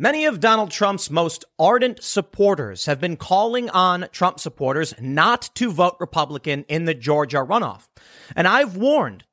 [0.00, 5.72] Many of Donald Trump's most ardent supporters have been calling on Trump supporters not to
[5.72, 7.88] vote Republican in the Georgia runoff.
[8.36, 9.24] And I've warned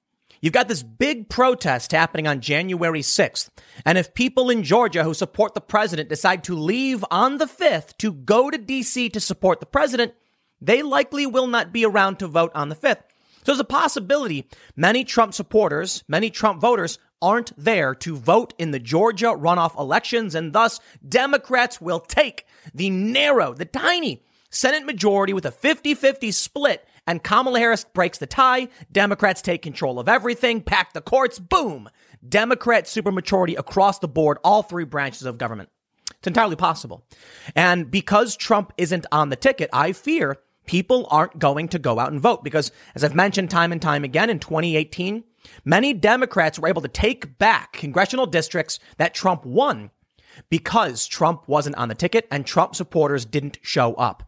[0.41, 3.49] You've got this big protest happening on January 6th.
[3.85, 7.97] And if people in Georgia who support the president decide to leave on the 5th
[7.97, 10.13] to go to DC to support the president,
[10.59, 13.03] they likely will not be around to vote on the 5th.
[13.39, 18.69] So there's a possibility many Trump supporters, many Trump voters aren't there to vote in
[18.69, 25.33] the Georgia runoff elections, and thus Democrats will take the narrow, the tiny Senate majority
[25.33, 28.67] with a 50 50 split, and Kamala Harris breaks the tie.
[28.91, 31.89] Democrats take control of everything, pack the courts, boom.
[32.27, 35.69] Democrat supermajority across the board, all three branches of government.
[36.11, 37.03] It's entirely possible.
[37.55, 42.11] And because Trump isn't on the ticket, I fear people aren't going to go out
[42.11, 45.23] and vote because, as I've mentioned time and time again, in 2018,
[45.63, 49.91] many Democrats were able to take back congressional districts that Trump won
[50.49, 54.23] because Trump wasn't on the ticket and Trump supporters didn't show up.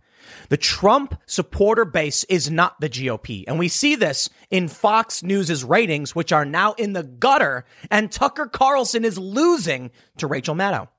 [0.49, 3.45] The Trump supporter base is not the GOP.
[3.47, 8.11] And we see this in Fox News's ratings, which are now in the gutter, and
[8.11, 10.89] Tucker Carlson is losing to Rachel Maddow.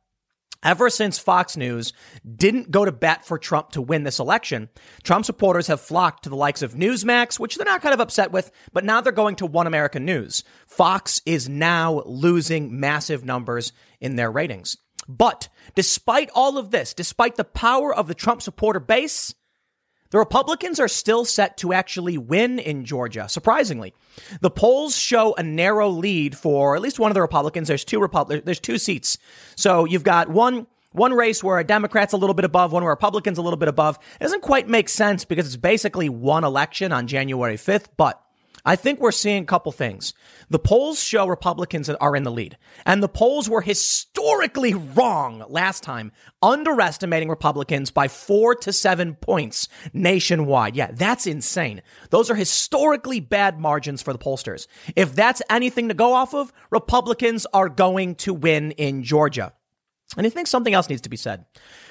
[0.64, 1.92] Ever since Fox News
[2.37, 4.69] didn't go to bat for Trump to win this election,
[5.05, 8.33] Trump supporters have flocked to the likes of Newsmax, which they're not kind of upset
[8.33, 10.42] with, but now they're going to One American News.
[10.67, 14.77] Fox is now losing massive numbers in their ratings.
[15.06, 19.34] But despite all of this, despite the power of the Trump supporter base,
[20.11, 23.95] the Republicans are still set to actually win in Georgia, surprisingly.
[24.41, 27.69] The polls show a narrow lead for at least one of the Republicans.
[27.69, 28.06] There's two
[28.45, 29.19] there's two seats.
[29.55, 32.92] So you've got one one race where a Democrat's a little bit above, one where
[32.92, 33.98] Republican's a little bit above.
[34.20, 38.23] It doesn't quite make sense because it's basically one election on January 5th, but
[38.69, 40.12] I think we're seeing a couple things.
[40.50, 45.83] The polls show Republicans are in the lead, and the polls were historically wrong last
[45.83, 50.77] time, underestimating Republicans by four to seven points nationwide.
[50.77, 51.80] Yeah, that's insane.
[52.11, 54.67] Those are historically bad margins for the pollsters.
[54.95, 59.55] If that's anything to go off of, Republicans are going to win in Georgia.
[60.18, 61.46] And I think something else needs to be said.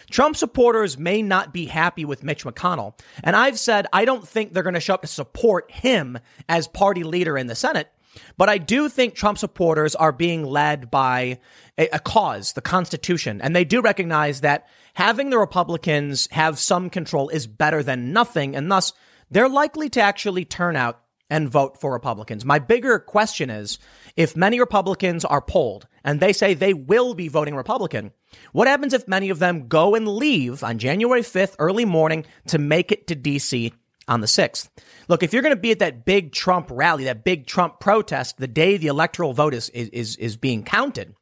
[0.09, 2.97] Trump supporters may not be happy with Mitch McConnell.
[3.23, 6.67] And I've said I don't think they're going to show up to support him as
[6.67, 7.89] party leader in the Senate.
[8.37, 11.39] But I do think Trump supporters are being led by
[11.77, 13.41] a, a, cause, the Constitution.
[13.41, 18.55] And they do recognize that having the Republicans have some control is better than nothing.
[18.55, 18.93] And thus,
[19.29, 22.45] they're likely to actually turn out and vote for Republicans.
[22.45, 23.79] My bigger question is
[24.15, 28.11] if many Republicans are polled and they say they will be voting Republican,
[28.51, 32.57] what happens if many of them go and leave on January 5th, early morning, to
[32.57, 33.73] make it to DC
[34.07, 34.69] on the 6th?
[35.07, 38.37] Look, if you're going to be at that big Trump rally, that big Trump protest,
[38.37, 41.13] the day the electoral vote is, is, is being counted,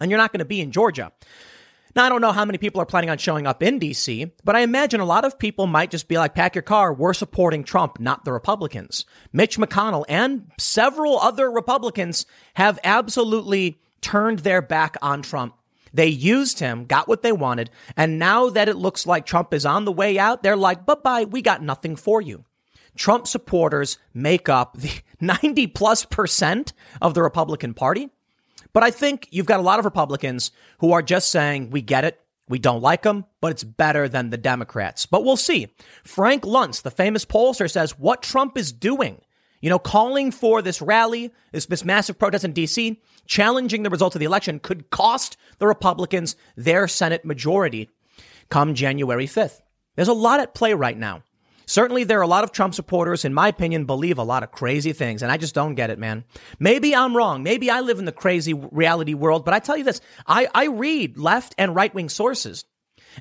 [0.00, 1.12] and you're not going to be in Georgia,
[1.94, 4.56] now, I don't know how many people are planning on showing up in DC, but
[4.56, 6.92] I imagine a lot of people might just be like, pack your car.
[6.92, 9.04] We're supporting Trump, not the Republicans.
[9.32, 15.54] Mitch McConnell and several other Republicans have absolutely turned their back on Trump.
[15.92, 19.66] They used him, got what they wanted, and now that it looks like Trump is
[19.66, 22.44] on the way out, they're like, bye bye, we got nothing for you.
[22.96, 28.08] Trump supporters make up the 90 plus percent of the Republican Party.
[28.72, 32.04] But I think you've got a lot of Republicans who are just saying, we get
[32.04, 32.20] it.
[32.48, 35.06] We don't like them, but it's better than the Democrats.
[35.06, 35.68] But we'll see.
[36.04, 39.20] Frank Luntz, the famous pollster, says what Trump is doing,
[39.60, 44.16] you know, calling for this rally, this, this massive protest in DC, challenging the results
[44.16, 47.88] of the election could cost the Republicans their Senate majority
[48.50, 49.60] come January 5th.
[49.96, 51.22] There's a lot at play right now.
[51.66, 54.50] Certainly, there are a lot of Trump supporters, in my opinion, believe a lot of
[54.50, 56.24] crazy things, and I just don't get it, man.
[56.58, 57.42] Maybe I'm wrong.
[57.42, 60.66] Maybe I live in the crazy reality world, but I tell you this I, I
[60.66, 62.64] read left and right wing sources,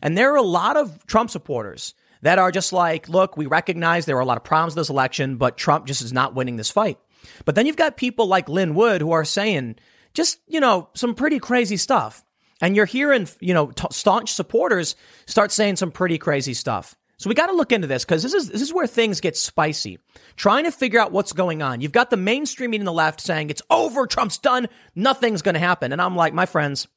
[0.02, 4.06] and there are a lot of Trump supporters that are just like, look, we recognize
[4.06, 6.69] there are a lot of problems this election, but Trump just is not winning this
[6.69, 7.00] fight.
[7.46, 9.75] But then you've got people like Lin Wood who are saying
[10.13, 12.23] just, you know, some pretty crazy stuff.
[12.62, 14.96] And you're hearing, you know, t- staunch supporters
[15.26, 16.96] start saying some pretty crazy stuff.
[17.22, 19.38] So we got to look into this because this is this is where things get
[19.38, 20.00] spicy.
[20.38, 21.79] Trying to figure out what's going on.
[21.79, 25.59] You've got the mainstream in the left saying it's over, Trump's done, nothing's going to
[25.59, 26.88] happen, and I'm like, my friends,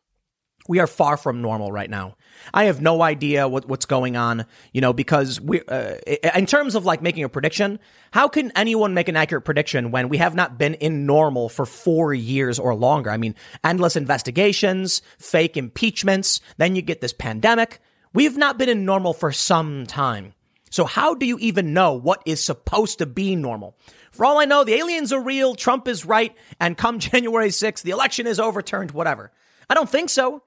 [0.66, 2.16] we are far from normal right now.
[2.54, 5.96] I have no idea what, what's going on, you know, because we, uh,
[6.34, 7.78] in terms of like making a prediction,
[8.10, 11.66] how can anyone make an accurate prediction when we have not been in normal for
[11.66, 13.10] four years or longer?
[13.10, 17.82] I mean, endless investigations, fake impeachments, then you get this pandemic.
[18.14, 20.34] We've not been in normal for some time.
[20.70, 23.76] So how do you even know what is supposed to be normal?
[24.12, 27.82] For all I know, the aliens are real, Trump is right, and come January 6th,
[27.82, 29.32] the election is overturned, whatever.
[29.68, 30.42] I don't think so.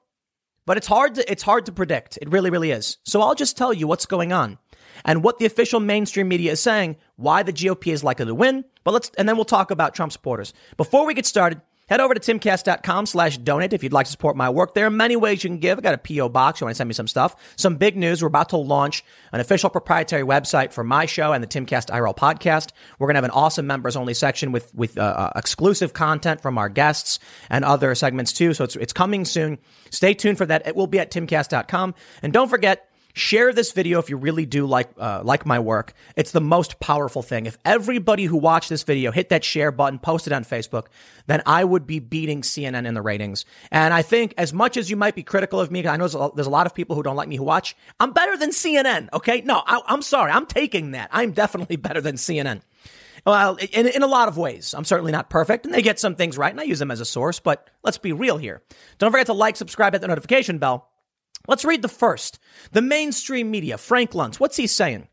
[0.65, 2.17] but it's hard to, it's hard to predict.
[2.21, 2.97] It really, really is.
[3.03, 4.59] So I'll just tell you what's going on
[5.05, 8.63] and what the official mainstream media is saying, why the GOP is likely to win.
[8.83, 10.53] But let's, and then we'll talk about Trump supporters.
[10.75, 14.35] Before we get started, Head over to timcast.com slash donate if you'd like to support
[14.35, 14.73] my work.
[14.73, 15.77] There are many ways you can give.
[15.77, 16.27] I got a P.O.
[16.29, 16.59] box.
[16.59, 17.35] You want to send me some stuff.
[17.55, 18.21] Some big news.
[18.21, 22.15] We're about to launch an official proprietary website for my show and the Timcast IRL
[22.15, 22.71] podcast.
[22.99, 26.41] We're going to have an awesome members only section with, with uh, uh, exclusive content
[26.41, 27.19] from our guests
[27.49, 28.53] and other segments too.
[28.53, 29.57] So it's, it's coming soon.
[29.89, 30.67] Stay tuned for that.
[30.67, 31.95] It will be at timcast.com.
[32.21, 35.93] And don't forget, Share this video if you really do like uh, like my work.
[36.15, 37.47] It's the most powerful thing.
[37.47, 40.85] If everybody who watched this video hit that share button, post it on Facebook,
[41.25, 43.43] then I would be beating CNN in the ratings.
[43.71, 46.45] And I think as much as you might be critical of me, I know there's
[46.45, 47.75] a lot of people who don't like me who watch.
[47.99, 49.09] I'm better than CNN.
[49.11, 50.31] Okay, no, I, I'm sorry.
[50.31, 51.09] I'm taking that.
[51.11, 52.61] I'm definitely better than CNN.
[53.25, 54.75] Well, in, in a lot of ways.
[54.75, 57.01] I'm certainly not perfect, and they get some things right, and I use them as
[57.01, 58.61] a source, but let's be real here.
[58.99, 60.91] Don't forget to like, subscribe, hit the notification bell.
[61.47, 62.39] Let's read the first.
[62.71, 65.07] The mainstream media, Frank Luntz, what's he saying?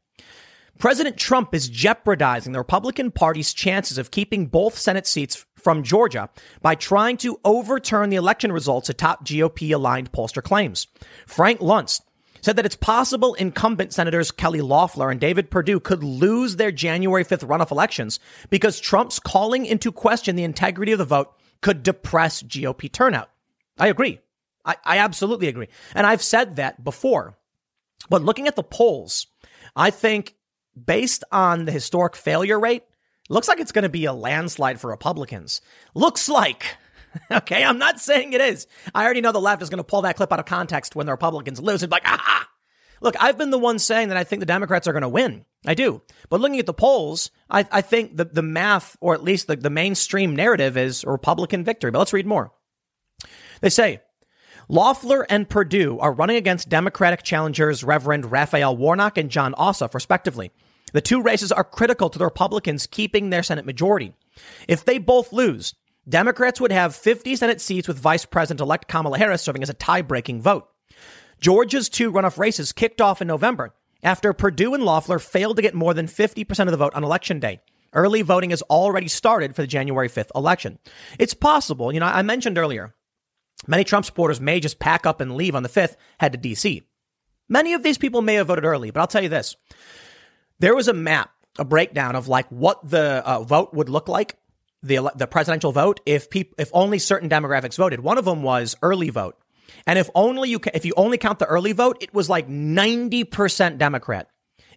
[0.78, 6.28] President Trump is jeopardizing the Republican Party's chances of keeping both Senate seats from Georgia
[6.60, 10.88] by trying to overturn the election results, atop GOP aligned pollster claims.
[11.26, 12.00] Frank Luntz
[12.42, 17.24] said that it's possible incumbent Senators Kelly Loeffler and David Perdue could lose their January
[17.24, 18.20] 5th runoff elections
[18.50, 21.32] because Trump's calling into question the integrity of the vote
[21.62, 23.30] could depress GOP turnout.
[23.78, 24.20] I agree.
[24.64, 25.68] I, I absolutely agree.
[25.94, 27.36] And I've said that before.
[28.08, 29.26] But looking at the polls,
[29.76, 30.34] I think
[30.82, 32.84] based on the historic failure rate,
[33.28, 35.60] looks like it's going to be a landslide for Republicans.
[35.94, 36.64] Looks like.
[37.30, 38.66] Okay, I'm not saying it is.
[38.92, 41.06] I already know the left is going to pull that clip out of context when
[41.06, 42.48] the Republicans lose and be like, ah.
[43.00, 45.44] Look, I've been the one saying that I think the Democrats are going to win.
[45.64, 46.02] I do.
[46.28, 49.54] But looking at the polls, I, I think the, the math, or at least the,
[49.54, 51.92] the mainstream narrative, is a Republican victory.
[51.92, 52.50] But let's read more.
[53.60, 54.00] They say
[54.68, 60.52] Loeffler and Perdue are running against Democratic challengers Reverend Raphael Warnock and Jon Ossoff, respectively.
[60.92, 64.14] The two races are critical to the Republicans keeping their Senate majority.
[64.66, 65.74] If they both lose,
[66.08, 69.74] Democrats would have 50 Senate seats with Vice President elect Kamala Harris serving as a
[69.74, 70.68] tie breaking vote.
[71.40, 75.74] Georgia's two runoff races kicked off in November after Perdue and Loeffler failed to get
[75.74, 77.60] more than 50% of the vote on election day.
[77.92, 80.78] Early voting has already started for the January 5th election.
[81.18, 82.94] It's possible, you know, I mentioned earlier
[83.66, 86.82] Many Trump supporters may just pack up and leave on the 5th, head to D.C.
[87.48, 89.56] Many of these people may have voted early, but I'll tell you this.
[90.58, 94.36] There was a map, a breakdown of like what the uh, vote would look like,
[94.82, 98.00] the, the presidential vote, if people, if only certain demographics voted.
[98.00, 99.36] One of them was early vote.
[99.86, 103.78] And if only you, if you only count the early vote, it was like 90%
[103.78, 104.28] Democrat.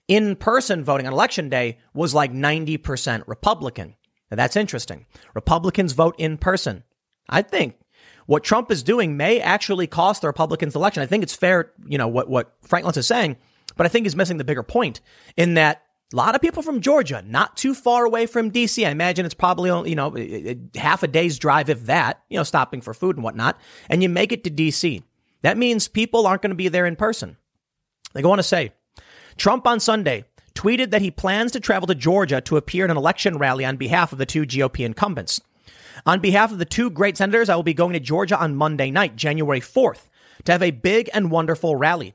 [0.08, 3.96] In person voting on election day was like 90% Republican.
[4.32, 5.06] Now that's interesting.
[5.34, 6.84] Republicans vote in person.
[7.30, 7.76] I think
[8.28, 11.02] what Trump is doing may actually cost the Republicans the election.
[11.02, 13.38] I think it's fair, you know, what, what Frank Luntz is saying,
[13.76, 15.02] but I think he's missing the bigger point
[15.36, 15.82] in that
[16.14, 18.86] a lot of people from Georgia, not too far away from DC.
[18.86, 20.16] I imagine it's probably, only, you know,
[20.76, 23.60] half a day's drive, if that, you know, stopping for food and whatnot.
[23.90, 25.04] And you make it to DC.
[25.42, 27.38] That means people aren't going to be there in person.
[28.14, 28.72] They go on to say
[29.36, 30.26] Trump on Sunday
[30.56, 33.78] tweeted that he plans to travel to Georgia to appear in an election rally on
[33.78, 35.40] behalf of the two GOP incumbents.
[36.06, 38.92] On behalf of the two great senators, I will be going to Georgia on Monday
[38.92, 40.10] night, January 4th,
[40.46, 42.14] to have a big and wonderful rally.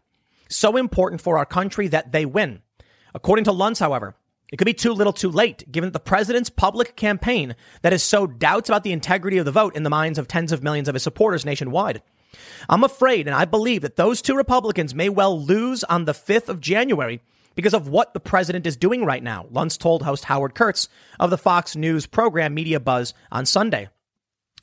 [0.48, 2.62] So important for our country that they win.
[3.14, 4.14] According to Luntz, however,
[4.52, 8.38] it could be too little too late, given the president's public campaign that has sowed
[8.38, 10.94] doubts about the integrity of the vote in the minds of tens of millions of
[10.94, 12.02] his supporters nationwide.
[12.68, 16.48] I'm afraid, and I believe that those two Republicans may well lose on the 5th
[16.48, 17.22] of January
[17.54, 21.30] because of what the president is doing right now, Luntz told host Howard Kurtz of
[21.30, 23.88] the Fox News program Media Buzz on Sunday.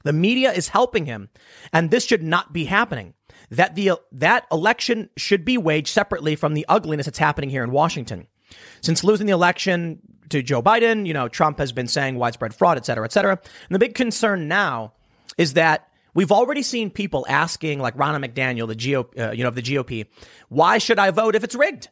[0.03, 1.29] The media is helping him,
[1.73, 3.13] and this should not be happening.
[3.51, 7.71] That the that election should be waged separately from the ugliness that's happening here in
[7.71, 8.27] Washington.
[8.81, 12.77] Since losing the election to Joe Biden, you know, Trump has been saying widespread fraud,
[12.77, 13.33] et cetera, et cetera.
[13.33, 14.93] And the big concern now
[15.37, 19.49] is that We've already seen people asking, like Ronna McDaniel, the GOP, uh, you know,
[19.49, 20.07] of the GOP,
[20.49, 21.89] why should I vote if it's rigged?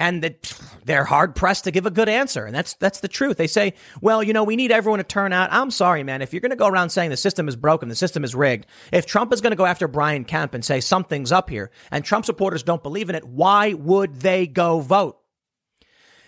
[0.00, 0.52] And that
[0.84, 2.44] they're hard pressed to give a good answer.
[2.46, 3.36] And that's that's the truth.
[3.36, 5.48] They say, well, you know, we need everyone to turn out.
[5.52, 6.22] I'm sorry, man.
[6.22, 8.66] If you're going to go around saying the system is broken, the system is rigged,
[8.92, 12.04] if Trump is going to go after Brian Kemp and say something's up here, and
[12.04, 15.18] Trump supporters don't believe in it, why would they go vote?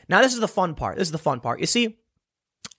[0.08, 0.98] Now, this is the fun part.
[0.98, 1.60] This is the fun part.
[1.60, 1.96] You see,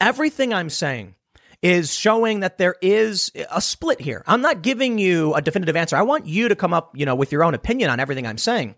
[0.01, 1.15] everything I'm saying
[1.61, 4.23] is showing that there is a split here.
[4.27, 5.95] I'm not giving you a definitive answer.
[5.95, 8.37] I want you to come up, you know, with your own opinion on everything I'm
[8.39, 8.75] saying.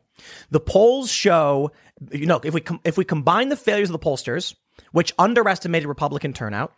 [0.52, 1.72] The polls show,
[2.12, 4.56] you know, if we com- if we combine the failures of the pollsters,
[4.92, 6.74] which underestimated Republican turnout,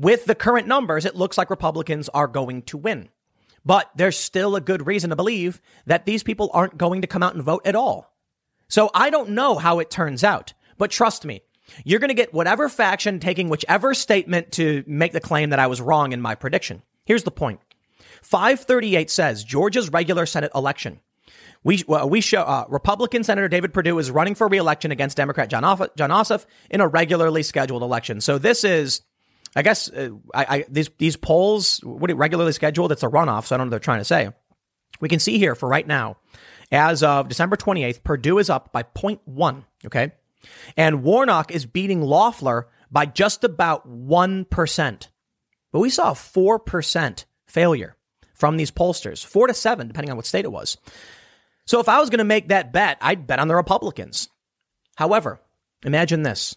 [0.00, 3.08] with the current numbers, it looks like Republicans are going to win.
[3.64, 7.22] But there's still a good reason to believe that these people aren't going to come
[7.22, 8.12] out and vote at all.
[8.68, 11.42] So I don't know how it turns out, but trust me,
[11.84, 15.66] you're going to get whatever faction taking whichever statement to make the claim that I
[15.66, 16.82] was wrong in my prediction.
[17.04, 17.60] Here's the point.
[18.22, 21.00] 538 says Georgia's regular Senate election.
[21.64, 25.64] We, we show uh, Republican Senator David Perdue is running for reelection against Democrat John,
[25.64, 28.20] Off- Jon Ossoff in a regularly scheduled election.
[28.20, 29.02] So this is,
[29.54, 32.90] I guess, uh, I, I, these these polls, what it regularly scheduled?
[32.90, 33.46] It's a runoff.
[33.46, 34.30] So I don't know what they're trying to say.
[35.00, 36.16] We can see here for right now,
[36.70, 39.64] as of December 28th, Perdue is up by 0.1.
[39.86, 40.12] Okay,
[40.76, 45.10] and Warnock is beating Loeffler by just about one percent.
[45.70, 47.96] But we saw a four percent failure
[48.34, 50.76] from these pollsters, four to seven, depending on what state it was.
[51.66, 54.28] So if I was going to make that bet, I'd bet on the Republicans.
[54.96, 55.40] However,
[55.84, 56.56] imagine this.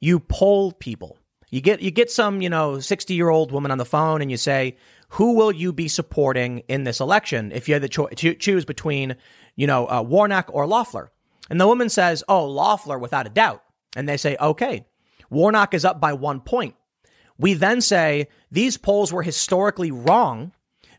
[0.00, 1.18] You poll people.
[1.50, 4.76] You get you get some, you know, 60-year-old woman on the phone and you say,
[5.10, 9.16] "Who will you be supporting in this election if you had to cho- choose between,
[9.54, 11.12] you know, uh, Warnock or Loeffler?"
[11.48, 13.62] And the woman says, "Oh, Loeffler without a doubt."
[13.94, 14.86] And they say, "Okay.
[15.30, 16.74] Warnock is up by 1 point."
[17.38, 20.52] We then say these polls were historically wrong,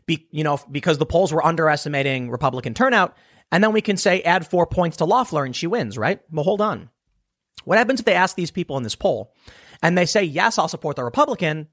[0.06, 3.16] be, you know, because the polls were underestimating Republican turnout
[3.50, 6.20] and then we can say add four points to Loeffler and she wins, right?
[6.30, 6.90] Well, hold on.
[7.64, 9.34] What happens if they ask these people in this poll
[9.82, 11.68] and they say, yes, I'll support the Republican,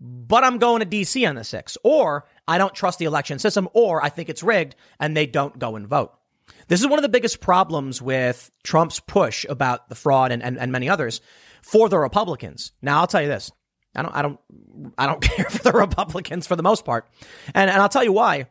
[0.00, 3.68] but I'm going to DC on the six, or I don't trust the election system,
[3.72, 6.12] or I think it's rigged and they don't go and vote.
[6.68, 10.58] This is one of the biggest problems with Trump's push about the fraud and, and,
[10.58, 11.20] and many others
[11.62, 12.72] for the Republicans.
[12.82, 13.52] Now, I'll tell you this.
[13.94, 14.40] I don't, I don't,
[14.98, 17.08] I don't care for the Republicans for the most part.
[17.54, 18.46] And, and I'll tell you why.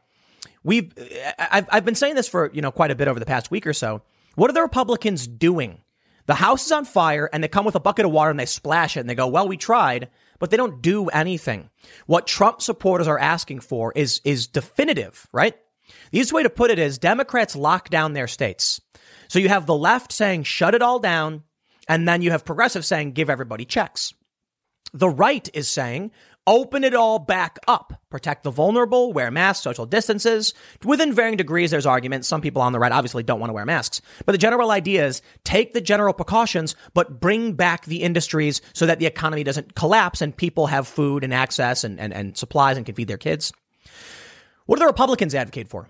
[0.63, 0.91] We've
[1.37, 3.65] I've, I've been saying this for you know quite a bit over the past week
[3.65, 4.01] or so.
[4.35, 5.81] What are the Republicans doing?
[6.27, 8.45] The house is on fire and they come with a bucket of water and they
[8.45, 11.69] splash it and they go, "Well, we tried." But they don't do anything.
[12.07, 15.55] What Trump supporters are asking for is is definitive, right?
[16.11, 18.81] The easiest way to put it is Democrats lock down their states.
[19.27, 21.43] So you have the left saying shut it all down,
[21.87, 24.13] and then you have progressives saying give everybody checks.
[24.93, 26.11] The right is saying
[26.47, 30.53] open it all back up, protect the vulnerable, wear masks, social distances.
[30.83, 32.27] Within varying degrees, there's arguments.
[32.27, 35.05] Some people on the right obviously don't want to wear masks, but the general idea
[35.05, 39.75] is take the general precautions, but bring back the industries so that the economy doesn't
[39.75, 43.17] collapse and people have food and access and, and, and supplies and can feed their
[43.17, 43.53] kids.
[44.65, 45.89] What do the Republicans advocate for?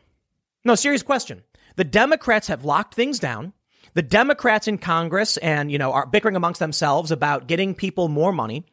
[0.63, 1.43] No, serious question.
[1.75, 3.53] The Democrats have locked things down.
[3.93, 8.31] The Democrats in Congress and, you know, are bickering amongst themselves about getting people more
[8.31, 8.65] money.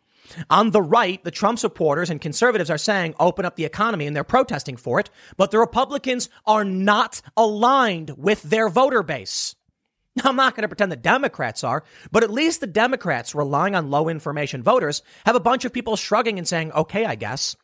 [0.51, 4.15] On the right, the Trump supporters and conservatives are saying open up the economy and
[4.15, 9.55] they're protesting for it, but the Republicans are not aligned with their voter base.
[10.25, 13.91] I'm not going to pretend the Democrats are, but at least the Democrats, relying on
[13.91, 17.57] low information voters, have a bunch of people shrugging and saying, okay, I guess.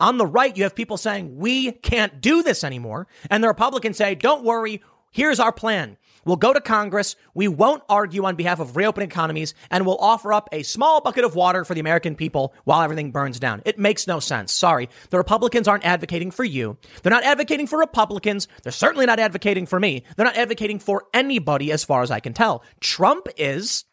[0.00, 3.06] On the right, you have people saying, we can't do this anymore.
[3.30, 5.96] And the Republicans say, don't worry, here's our plan.
[6.24, 7.16] We'll go to Congress.
[7.34, 11.24] We won't argue on behalf of reopening economies and we'll offer up a small bucket
[11.24, 13.62] of water for the American people while everything burns down.
[13.64, 14.52] It makes no sense.
[14.52, 14.88] Sorry.
[15.10, 16.76] The Republicans aren't advocating for you.
[17.02, 18.48] They're not advocating for Republicans.
[18.62, 20.04] They're certainly not advocating for me.
[20.16, 22.62] They're not advocating for anybody as far as I can tell.
[22.80, 23.84] Trump is.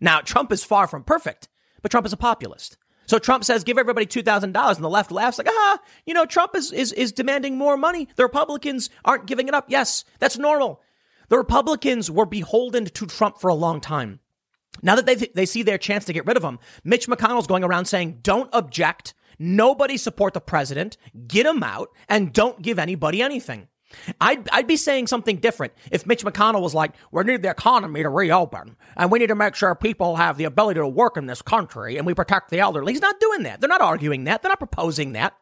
[0.00, 1.48] Now, Trump is far from perfect,
[1.82, 2.76] but Trump is a populist.
[3.06, 6.54] So Trump says, give everybody $2,000 and the left laughs like, ah, you know, Trump
[6.54, 8.08] is, is, is demanding more money.
[8.16, 9.66] The Republicans aren't giving it up.
[9.68, 10.82] Yes, that's normal.
[11.28, 14.20] The Republicans were beholden to Trump for a long time.
[14.82, 17.64] Now that they, they see their chance to get rid of him, Mitch McConnell's going
[17.64, 19.14] around saying, don't object.
[19.38, 20.96] Nobody support the president.
[21.26, 23.68] Get him out and don't give anybody anything.
[24.20, 28.02] I'd, I'd be saying something different if Mitch McConnell was like, we need the economy
[28.02, 31.26] to reopen and we need to make sure people have the ability to work in
[31.26, 32.92] this country and we protect the elderly.
[32.92, 33.60] He's not doing that.
[33.60, 34.42] They're not arguing that.
[34.42, 35.36] They're not proposing that.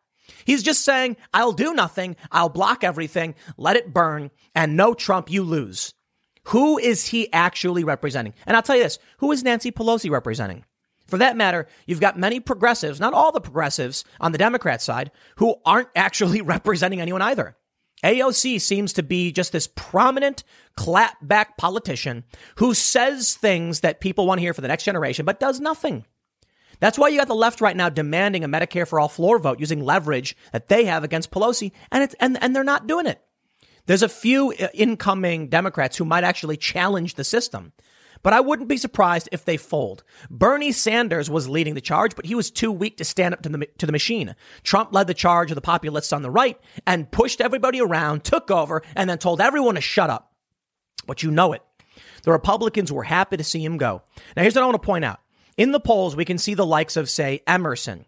[0.44, 2.16] He's just saying, I'll do nothing.
[2.30, 3.34] I'll block everything.
[3.56, 4.30] Let it burn.
[4.54, 5.94] And no Trump, you lose.
[6.48, 8.34] Who is he actually representing?
[8.46, 10.64] And I'll tell you this who is Nancy Pelosi representing?
[11.06, 15.10] For that matter, you've got many progressives, not all the progressives on the Democrat side,
[15.36, 17.56] who aren't actually representing anyone either.
[18.02, 20.44] AOC seems to be just this prominent
[20.76, 22.24] clapback politician
[22.56, 26.04] who says things that people want to hear for the next generation, but does nothing.
[26.84, 29.58] That's why you got the left right now demanding a Medicare for all floor vote
[29.58, 33.22] using leverage that they have against Pelosi, and it's and, and they're not doing it.
[33.86, 37.72] There's a few uh, incoming Democrats who might actually challenge the system.
[38.22, 40.04] But I wouldn't be surprised if they fold.
[40.28, 43.48] Bernie Sanders was leading the charge, but he was too weak to stand up to
[43.48, 44.34] the, to the machine.
[44.62, 48.50] Trump led the charge of the populists on the right and pushed everybody around, took
[48.50, 50.34] over, and then told everyone to shut up.
[51.06, 51.62] But you know it.
[52.24, 54.02] The Republicans were happy to see him go.
[54.36, 55.20] Now, here's what I want to point out.
[55.56, 58.06] In the polls, we can see the likes of, say, Emerson,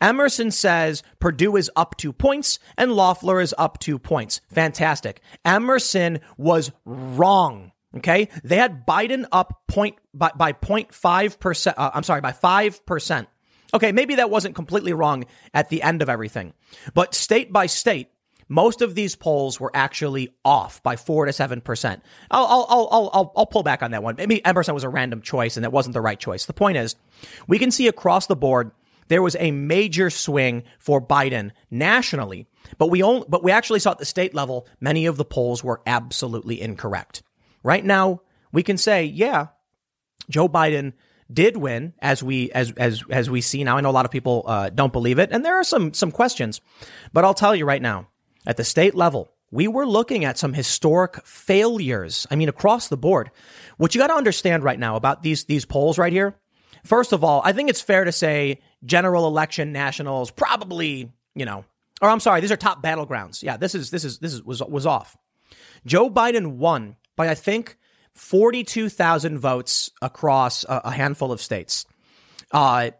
[0.00, 4.40] Emerson says Perdue is up two points and Loeffler is up two points.
[4.50, 5.20] Fantastic.
[5.44, 7.72] Emerson was wrong.
[7.96, 8.28] Okay.
[8.44, 11.74] They had Biden up point by, by 0.5%.
[11.76, 13.26] Uh, I'm sorry, by 5%.
[13.74, 13.92] Okay.
[13.92, 15.24] Maybe that wasn't completely wrong
[15.54, 16.52] at the end of everything,
[16.94, 18.10] but state by state,
[18.48, 22.02] most of these polls were actually off by four to seven percent.
[22.30, 24.16] I'll, I'll, I'll, I'll, I'll pull back on that one.
[24.16, 26.46] Maybe Emerson was a random choice and that wasn't the right choice.
[26.46, 26.96] The point is,
[27.48, 28.70] we can see across the board
[29.08, 32.46] there was a major swing for Biden nationally,
[32.78, 35.62] but we only, but we actually saw at the state level many of the polls
[35.62, 37.22] were absolutely incorrect.
[37.62, 38.22] Right now,
[38.52, 39.48] we can say, yeah,
[40.28, 40.92] Joe Biden
[41.32, 43.76] did win, as we as as as we see now.
[43.76, 46.12] I know a lot of people uh, don't believe it, and there are some some
[46.12, 46.60] questions,
[47.12, 48.08] but I'll tell you right now,
[48.46, 52.26] at the state level, we were looking at some historic failures.
[52.30, 53.30] I mean, across the board.
[53.76, 56.34] What you got to understand right now about these these polls right here.
[56.84, 61.64] First of all, I think it's fair to say general election nationals probably, you know,
[62.00, 63.42] or I'm sorry, these are top battlegrounds.
[63.42, 65.16] Yeah, this is this is this is was was off.
[65.84, 67.76] Joe Biden won by I think
[68.14, 71.84] 42,000 votes across a, a, handful of states.
[72.50, 72.90] Uh,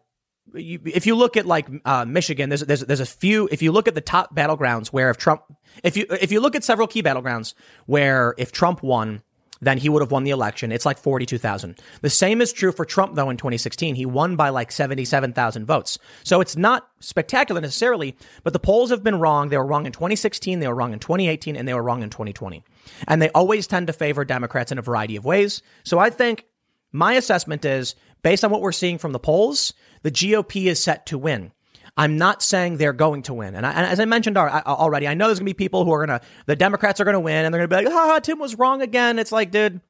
[0.54, 3.48] you, if you look at like uh, Michigan, there's there's there's a few.
[3.50, 5.42] If you look at the top battlegrounds where if Trump,
[5.82, 7.54] if you if you look at several key battlegrounds
[7.86, 9.22] where if Trump won,
[9.60, 10.70] then he would have won the election.
[10.70, 11.80] It's like 42,000.
[12.02, 13.94] The same is true for Trump, though, in 2016.
[13.94, 15.98] He won by like 77,000 votes.
[16.24, 19.48] So it's not spectacular necessarily, but the polls have been wrong.
[19.48, 22.10] They were wrong in 2016, they were wrong in 2018, and they were wrong in
[22.10, 22.62] 2020.
[23.08, 25.62] And they always tend to favor Democrats in a variety of ways.
[25.84, 26.44] So I think
[26.92, 31.06] my assessment is based on what we're seeing from the polls, the GOP is set
[31.06, 31.52] to win.
[31.96, 33.54] I'm not saying they're going to win.
[33.54, 35.84] And, I, and as I mentioned uh, already, I know there's going to be people
[35.84, 37.94] who are going to, the Democrats are going to win and they're going to be
[37.94, 39.18] like, ha, Tim was wrong again.
[39.18, 39.80] It's like, dude,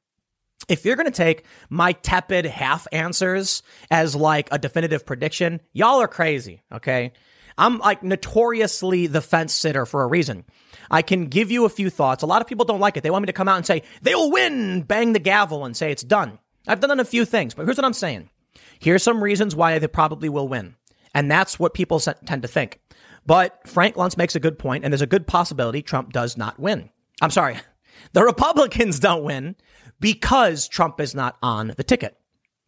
[0.69, 6.01] if you're going to take my tepid half answers as like a definitive prediction, y'all
[6.01, 6.63] are crazy.
[6.71, 7.11] Okay.
[7.57, 10.45] I'm like notoriously the fence sitter for a reason.
[10.89, 12.23] I can give you a few thoughts.
[12.23, 13.03] A lot of people don't like it.
[13.03, 15.91] They want me to come out and say, they'll win, bang the gavel and say
[15.91, 16.39] it's done.
[16.67, 18.29] I've done a few things, but here's what I'm saying.
[18.79, 20.75] Here's some reasons why they probably will win.
[21.13, 22.79] And that's what people tend to think.
[23.25, 26.59] But Frank Luntz makes a good point, and there's a good possibility Trump does not
[26.59, 26.89] win.
[27.21, 27.57] I'm sorry,
[28.13, 29.55] the Republicans don't win
[29.99, 32.17] because Trump is not on the ticket.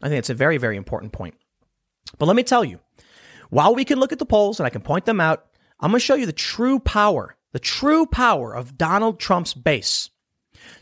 [0.01, 1.35] I think it's a very, very important point.
[2.17, 2.79] But let me tell you,
[3.49, 5.45] while we can look at the polls and I can point them out,
[5.79, 10.09] I'm going to show you the true power, the true power of Donald Trump's base.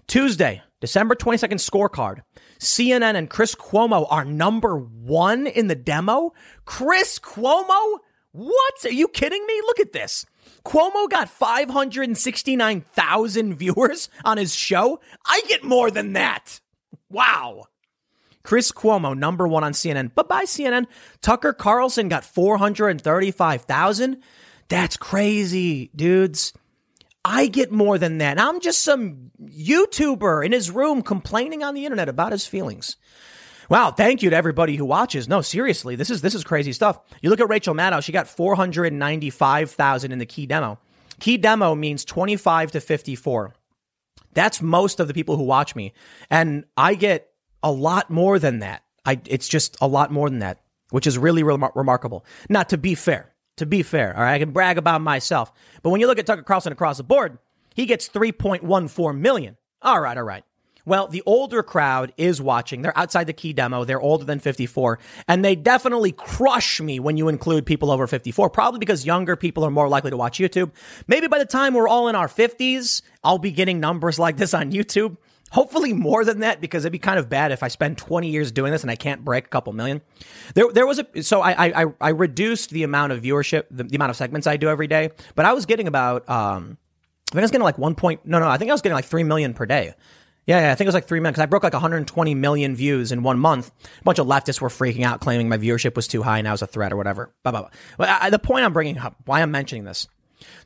[0.07, 2.21] Tuesday, December 22nd scorecard.
[2.59, 6.33] CNN and Chris Cuomo are number one in the demo.
[6.65, 7.99] Chris Cuomo?
[8.31, 8.73] What?
[8.85, 9.61] Are you kidding me?
[9.65, 10.25] Look at this.
[10.65, 14.99] Cuomo got 569,000 viewers on his show.
[15.25, 16.59] I get more than that.
[17.09, 17.63] Wow.
[18.43, 20.13] Chris Cuomo, number one on CNN.
[20.15, 20.85] Bye bye, CNN.
[21.21, 24.17] Tucker Carlson got 435,000.
[24.69, 26.53] That's crazy, dudes.
[27.27, 28.39] I get more than that.
[28.39, 32.95] I'm just some YouTuber in his room complaining on the internet about his feelings.
[33.69, 35.27] Wow, thank you to everybody who watches.
[35.27, 37.01] No, seriously, this is this is crazy stuff.
[37.21, 40.79] You look at Rachel Maddow, she got 495,000 in the key demo.
[41.19, 43.53] Key demo means 25 to 54.
[44.31, 45.91] That's most of the people who watch me.
[46.29, 47.29] And I get
[47.61, 48.83] a lot more than that.
[49.05, 50.61] I it's just a lot more than that,
[50.91, 52.25] which is really remarkable.
[52.47, 54.15] Not to be fair to be fair.
[54.15, 54.35] All right.
[54.35, 55.51] I can brag about myself.
[55.83, 57.37] But when you look at Tucker Carlson across the board,
[57.75, 59.57] he gets 3.14 million.
[59.81, 60.17] All right.
[60.17, 60.43] All right.
[60.87, 62.81] Well, the older crowd is watching.
[62.81, 63.83] They're outside the key demo.
[63.83, 64.99] They're older than 54.
[65.27, 69.65] And they definitely crush me when you include people over 54, probably because younger people
[69.65, 70.71] are more likely to watch YouTube.
[71.05, 74.53] Maybe by the time we're all in our 50s, I'll be getting numbers like this
[74.53, 75.17] on YouTube.
[75.51, 78.51] Hopefully more than that because it'd be kind of bad if I spend 20 years
[78.51, 80.01] doing this and I can't break a couple million.
[80.55, 83.95] There, there was a, so I, I, I reduced the amount of viewership, the, the
[83.95, 86.77] amount of segments I do every day, but I was getting about, um,
[87.29, 88.95] I think I was getting like one point, no, no, I think I was getting
[88.95, 89.93] like 3 million per day.
[90.47, 92.73] Yeah, yeah, I think it was like three million because I broke like 120 million
[92.73, 93.69] views in one month.
[93.99, 96.53] A bunch of leftists were freaking out, claiming my viewership was too high and I
[96.53, 97.33] was a threat or whatever.
[97.43, 97.69] Blah, blah, blah.
[97.97, 100.07] But I, the point I'm bringing up, why I'm mentioning this,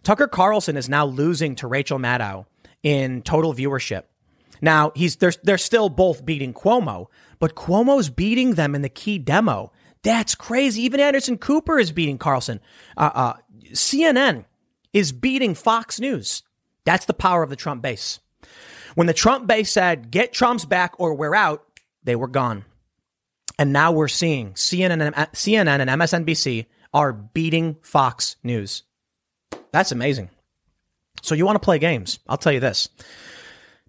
[0.03, 2.45] Tucker Carlson is now losing to Rachel Maddow
[2.83, 4.03] in total viewership.
[4.61, 7.07] Now he's they're they're still both beating Cuomo,
[7.39, 9.71] but Cuomo's beating them in the key demo.
[10.03, 10.83] That's crazy.
[10.83, 12.59] Even Anderson Cooper is beating Carlson.
[12.97, 13.33] Uh, uh,
[13.71, 14.45] CNN
[14.93, 16.43] is beating Fox News.
[16.85, 18.19] That's the power of the Trump base.
[18.95, 21.63] When the Trump base said, get Trump's back or we're out,
[22.03, 22.65] they were gone.
[23.59, 28.83] And now we're seeing CNN and, CNN and MSNBC are beating Fox News.
[29.71, 30.29] That's amazing.
[31.21, 32.19] So you want to play games?
[32.27, 32.89] I'll tell you this.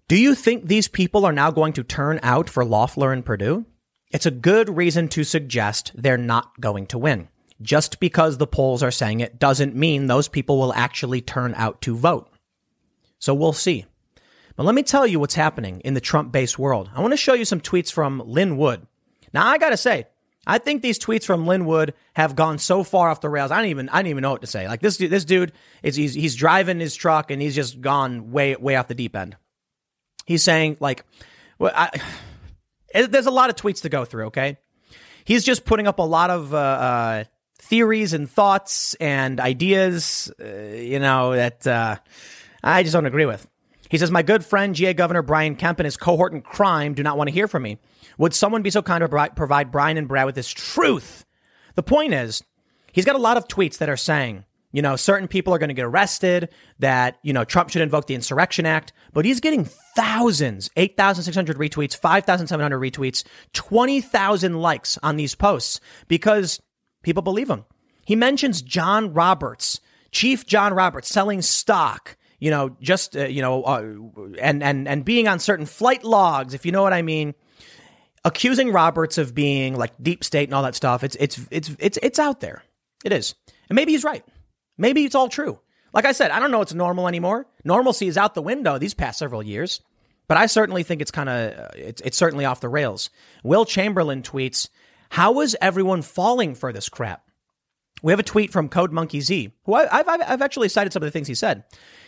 [0.07, 3.65] Do you think these people are now going to turn out for Loeffler and Perdue?
[4.11, 7.29] It's a good reason to suggest they're not going to win.
[7.61, 11.81] just because the polls are saying it doesn't mean those people will actually turn out
[11.81, 12.29] to vote.
[13.19, 13.85] So we'll see.
[14.55, 16.89] But let me tell you what's happening in the Trump based world.
[16.93, 18.85] I want to show you some tweets from Lin Wood.
[19.33, 20.05] Now, I got to say,
[20.45, 23.49] I think these tweets from Lin Wood have gone so far off the rails.
[23.49, 24.67] I don't even I don't even know what to say.
[24.67, 28.55] Like this this dude is he's he's driving his truck and he's just gone way
[28.57, 29.37] way off the deep end.
[30.25, 31.05] He's saying like,
[31.59, 31.89] well, I,
[33.07, 34.27] there's a lot of tweets to go through.
[34.27, 34.57] Okay,
[35.25, 37.23] he's just putting up a lot of uh, uh,
[37.59, 40.31] theories and thoughts and ideas.
[40.39, 41.97] Uh, you know that uh,
[42.63, 43.47] I just don't agree with.
[43.93, 47.03] He says, My good friend, GA Governor Brian Kemp and his cohort in crime do
[47.03, 47.77] not want to hear from me.
[48.17, 51.25] Would someone be so kind to provide Brian and Brad with this truth?
[51.75, 52.43] The point is,
[52.91, 55.69] he's got a lot of tweets that are saying, you know, certain people are going
[55.69, 59.63] to get arrested, that, you know, Trump should invoke the Insurrection Act, but he's getting
[59.95, 66.59] thousands, 8,600 retweets, 5,700 retweets, 20,000 likes on these posts because
[67.03, 67.63] people believe him.
[68.05, 69.79] He mentions John Roberts,
[70.11, 73.85] Chief John Roberts selling stock you know, just uh, you know, uh,
[74.37, 77.35] and and and being on certain flight logs, if you know what I mean.
[78.25, 81.97] Accusing Roberts of being like deep state and all that stuff, it's it's it's it's
[82.03, 82.61] it's out there.
[83.05, 83.33] It is,
[83.69, 84.25] and maybe he's right.
[84.77, 85.59] Maybe it's all true.
[85.93, 87.47] Like I said, I don't know it's normal anymore.
[87.63, 89.81] Normalcy is out the window these past several years.
[90.27, 93.09] But I certainly think it's kind of uh, it's it's certainly off the rails.
[93.43, 94.69] Will Chamberlain tweets,
[95.09, 97.23] "How is everyone falling for this crap?"
[98.01, 101.03] We have a tweet from Code Monkey Z, who I, have I've actually cited some
[101.03, 101.63] of the things he said.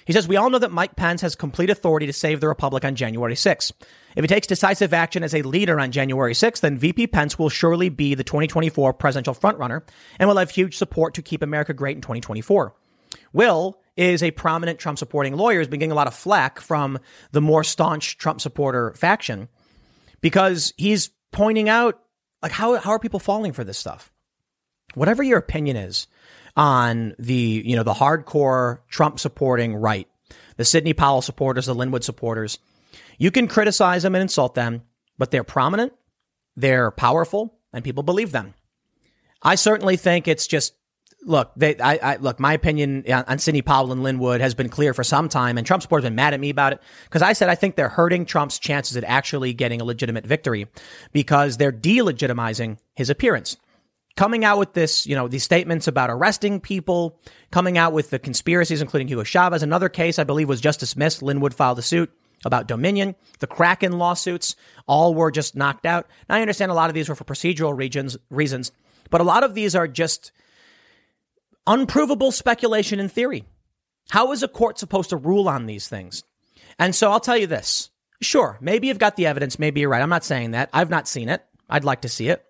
[0.06, 2.84] He says, We all know that Mike Pence has complete authority to save the Republic
[2.84, 3.72] on January 6th.
[4.16, 7.50] If he takes decisive action as a leader on January 6th, then VP Pence will
[7.50, 9.82] surely be the 2024 presidential frontrunner
[10.20, 12.74] and will have huge support to keep America great in 2024.
[13.34, 17.00] Will is a prominent Trump supporting lawyer, has been getting a lot of flack from
[17.32, 19.50] the more staunch Trump supporter faction
[20.22, 22.00] because he's pointing out,
[22.42, 24.12] like, how, how are people falling for this stuff?
[24.94, 26.08] Whatever your opinion is,
[26.56, 30.08] on the, you know, the hardcore Trump supporting right,
[30.58, 32.60] the Sidney Powell supporters, the Lin Wood supporters.
[33.18, 34.84] You can criticize them and insult them,
[35.18, 35.94] but they're prominent,
[36.56, 38.54] they're powerful, and people believe them.
[39.42, 40.74] I certainly think it's just
[41.24, 41.52] look.
[41.56, 42.40] They, I, I look.
[42.40, 45.66] My opinion on, Sidney Powell and Lin Wood has been clear for some time, and
[45.66, 47.90] Trump supporters have been mad at me about it because I said I think they're
[47.90, 50.68] hurting Trump's chances at actually getting a legitimate victory
[51.14, 53.58] because they're delegitimizing his appearance
[54.16, 57.20] coming out with this, you know, these statements about arresting people,
[57.52, 59.64] coming out with the conspiracies, including Hugo Chavez.
[59.64, 61.22] Another case, I believe, was just dismissed.
[61.22, 62.12] Lin Wood filed a suit
[62.46, 63.16] about Dominion.
[63.40, 64.56] The Kraken lawsuits,
[64.88, 66.08] all were just knocked out.
[66.30, 68.72] Now, I understand a lot of these were for procedural regions, reasons,
[69.10, 70.32] but a lot of these are just
[71.68, 73.44] unprovable speculation in theory.
[74.10, 76.24] How is a court supposed to rule on these things?
[76.78, 77.90] And so I'll tell you this.
[78.22, 79.60] Sure, maybe you've got the evidence.
[79.60, 80.02] Maybe you're right.
[80.02, 80.70] I'm not saying that.
[80.72, 81.44] I've not seen it.
[81.70, 82.45] I'd like to see it.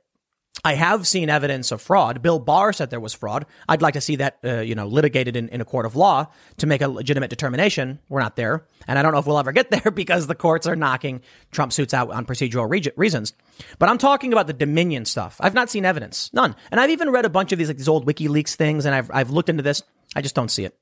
[0.64, 2.22] I have seen evidence of fraud.
[2.22, 3.46] Bill Barr said there was fraud.
[3.68, 6.28] I'd like to see that, uh, you know, litigated in, in a court of law
[6.58, 8.00] to make a legitimate determination.
[8.10, 8.66] We're not there.
[8.88, 11.74] And I don't know if we'll ever get there because the courts are knocking Trump
[11.74, 13.34] suits out on procedural re- reasons.
[13.80, 15.38] But I'm talking about the Dominion stuff.
[15.40, 16.32] I've not seen evidence.
[16.34, 16.56] None.
[16.72, 19.12] And I've even read a bunch of these, like these old WikiLeaks things and I've,
[19.14, 19.84] I've looked into this.
[20.16, 20.76] I just don't see it.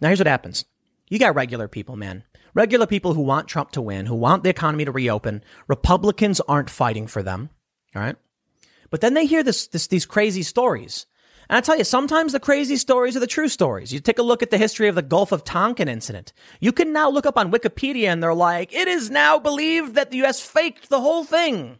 [0.00, 0.64] Now here's what happens.
[1.08, 2.24] You got regular people, man.
[2.54, 5.44] Regular people who want Trump to win, who want the economy to reopen.
[5.68, 7.50] Republicans aren't fighting for them.
[7.94, 8.16] All right.
[8.94, 11.06] But then they hear this, this, these crazy stories.
[11.48, 13.92] And I tell you, sometimes the crazy stories are the true stories.
[13.92, 16.32] You take a look at the history of the Gulf of Tonkin incident.
[16.60, 20.12] You can now look up on Wikipedia and they're like, it is now believed that
[20.12, 20.40] the U.S.
[20.40, 21.78] faked the whole thing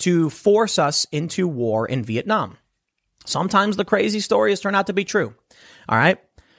[0.00, 2.58] to force us into war in Vietnam.
[3.24, 5.34] Sometimes the crazy stories turn out to be true.
[5.88, 6.18] All right.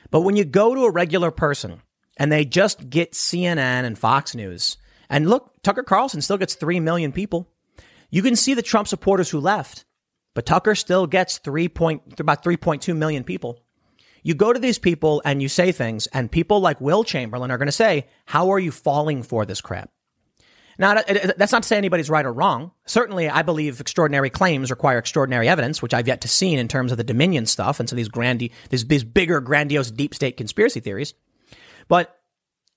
[0.09, 1.83] But when you go to a regular person
[2.17, 4.77] and they just get CNN and Fox News,
[5.11, 7.51] and look, Tucker Carlson still gets 3 million people.
[8.09, 9.85] You can see the Trump supporters who left,
[10.33, 13.59] but Tucker still gets 3 point, about 3.2 million people.
[14.23, 17.57] You go to these people and you say things, and people like Will Chamberlain are
[17.57, 19.91] going to say, How are you falling for this crap?
[20.77, 20.95] Now,
[21.37, 22.71] that's not to say anybody's right or wrong.
[22.85, 26.91] Certainly, I believe extraordinary claims require extraordinary evidence, which I've yet to see in terms
[26.91, 30.81] of the Dominion stuff and so these grandi- these, these bigger, grandiose deep state conspiracy
[30.81, 31.13] theories.
[31.87, 32.19] But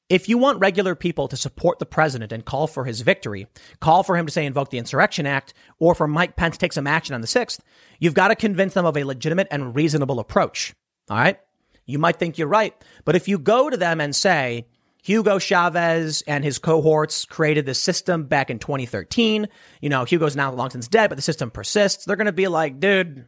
[0.08, 3.46] if you want regular people to support the president and call for his victory,
[3.80, 6.72] call for him to say invoke the Insurrection Act, or for Mike Pence to take
[6.72, 7.60] some action on the 6th,
[7.98, 10.74] you've got to convince them of a legitimate and reasonable approach.
[11.10, 11.38] All right?
[11.84, 14.66] You might think you're right, but if you go to them and say,
[15.02, 19.48] Hugo Chavez and his cohorts created this system back in 2013.
[19.80, 22.04] You know, Hugo's now long since dead, but the system persists.
[22.04, 23.26] They're going to be like, dude,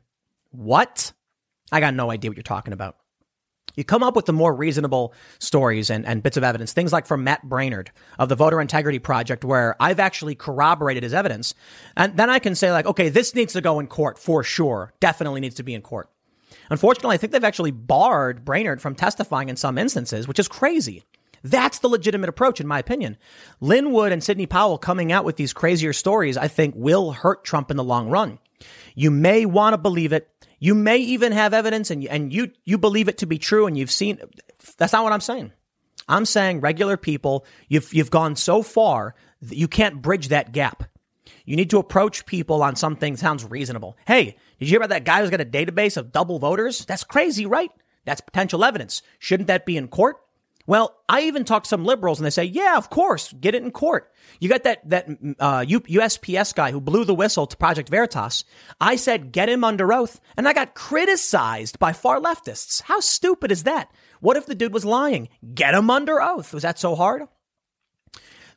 [0.51, 1.13] what?
[1.73, 2.97] I got no idea what you're talking about.
[3.81, 7.07] You come up with the more reasonable stories and, and bits of evidence, things like
[7.07, 7.89] from Matt Braynard
[8.19, 11.55] of the Voter Integrity Project, where I've actually corroborated his evidence.
[11.97, 14.93] And then I can say, like, okay, this needs to go in court for sure.
[15.01, 16.11] Definitely needs to be in court.
[16.69, 21.05] Unfortunately, I think they've actually barred Brainerd from testifying in some instances, which is crazy.
[21.43, 23.17] That's the legitimate approach, in my opinion.
[23.63, 27.45] Lin Wood and Sidney Powell coming out with these crazier stories, I think will hurt
[27.45, 28.41] Trump in the long run.
[28.95, 30.29] You may want to believe it.
[30.61, 33.77] You may even have evidence and, and you, you believe it to be true and
[33.77, 34.21] you've seen.
[34.77, 35.53] That's not what I'm saying.
[36.09, 40.85] I'm saying regular people, you've, you've gone so far that you can't bridge that gap.
[41.45, 43.97] You need to approach people on something that sounds reasonable.
[44.07, 46.85] Hey, did you hear about that guy who's got a database of double voters?
[46.85, 47.71] That's crazy, right?
[48.05, 49.03] That's potential evidence.
[49.19, 50.17] Shouldn't that be in court?
[50.71, 53.65] Well, I even talk to some liberals and they say, yeah, of course, get it
[53.65, 54.09] in court.
[54.39, 55.09] You got that, that,
[55.41, 58.45] uh, USPS guy who blew the whistle to Project Veritas.
[58.81, 60.21] I said, get him under oath.
[60.37, 62.83] And I got criticized by far leftists.
[62.83, 63.91] How stupid is that?
[64.21, 65.29] What if the dude was lying?
[65.55, 66.55] Get him under oath.
[66.55, 67.23] Was that so hard?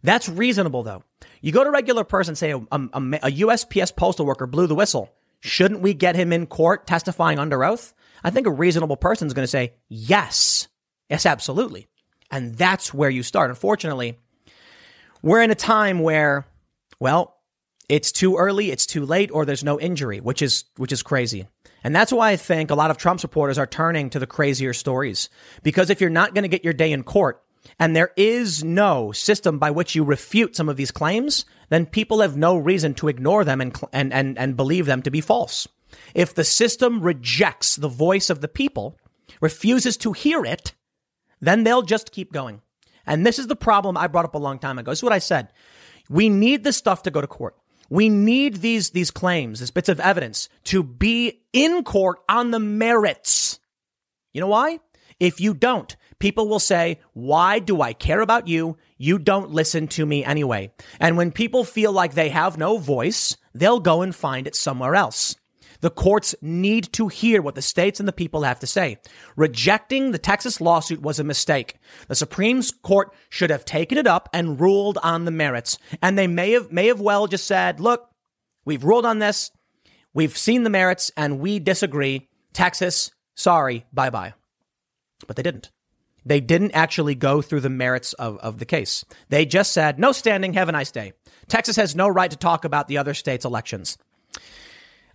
[0.03, 1.03] That's reasonable though.
[1.41, 4.27] You go to a regular person, say um, um, um, a, a, a USPS postal
[4.27, 5.11] worker blew the whistle.
[5.39, 7.95] Shouldn't we get him in court testifying under oath?
[8.23, 10.67] I think a reasonable person is going to say, yes.
[11.09, 11.87] Yes, absolutely.
[12.33, 13.51] And that's where you start.
[13.51, 14.17] Unfortunately,
[15.21, 16.47] we're in a time where,
[16.99, 17.37] well,
[17.87, 21.45] it's too early, it's too late, or there's no injury, which is, which is crazy.
[21.83, 24.73] And that's why I think a lot of Trump supporters are turning to the crazier
[24.73, 25.29] stories.
[25.61, 27.43] Because if you're not going to get your day in court,
[27.77, 32.21] and there is no system by which you refute some of these claims, then people
[32.21, 35.67] have no reason to ignore them and, and, and, and believe them to be false.
[36.15, 38.97] If the system rejects the voice of the people,
[39.39, 40.73] refuses to hear it,
[41.47, 42.61] then they'll just keep going.
[43.05, 44.91] And this is the problem I brought up a long time ago.
[44.91, 45.49] This is what I said.
[46.09, 47.55] We need this stuff to go to court.
[47.89, 52.59] We need these, these claims, these bits of evidence to be in court on the
[52.59, 53.59] merits.
[54.33, 54.79] You know why?
[55.19, 58.77] If you don't, people will say, why do I care about you?
[58.97, 60.71] You don't listen to me anyway.
[60.99, 64.95] And when people feel like they have no voice, they'll go and find it somewhere
[64.95, 65.35] else.
[65.83, 68.99] The courts need to hear what the states and the people have to say.
[69.35, 71.75] Rejecting the Texas lawsuit was a mistake.
[72.07, 75.77] The Supreme Court should have taken it up and ruled on the merits.
[76.01, 78.09] And they may have, may have well just said, look,
[78.63, 79.51] we've ruled on this.
[80.13, 82.29] We've seen the merits and we disagree.
[82.53, 84.35] Texas, sorry, bye bye.
[85.27, 85.69] But they didn't.
[86.25, 89.03] They didn't actually go through the merits of, of the case.
[89.27, 91.11] They just said, no standing, have a nice day.
[91.49, 93.97] Texas has no right to talk about the other states' elections.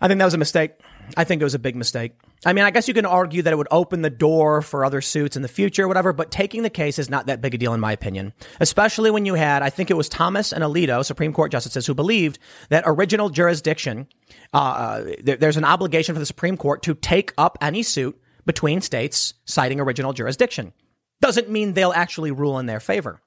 [0.01, 0.73] I think that was a mistake.
[1.17, 2.13] I think it was a big mistake.
[2.47, 5.01] I mean, I guess you can argue that it would open the door for other
[5.01, 7.59] suits in the future or whatever, but taking the case is not that big a
[7.59, 8.33] deal in my opinion.
[8.61, 11.95] Especially when you had, I think it was Thomas and Alito, Supreme Court justices, who
[11.95, 14.07] believed that original jurisdiction,
[14.55, 18.21] uh, uh there, there's an obligation for the Supreme Court to take up any suit
[18.45, 20.73] between states citing original jurisdiction.
[21.21, 23.21] Doesn't mean they'll actually rule in their favor.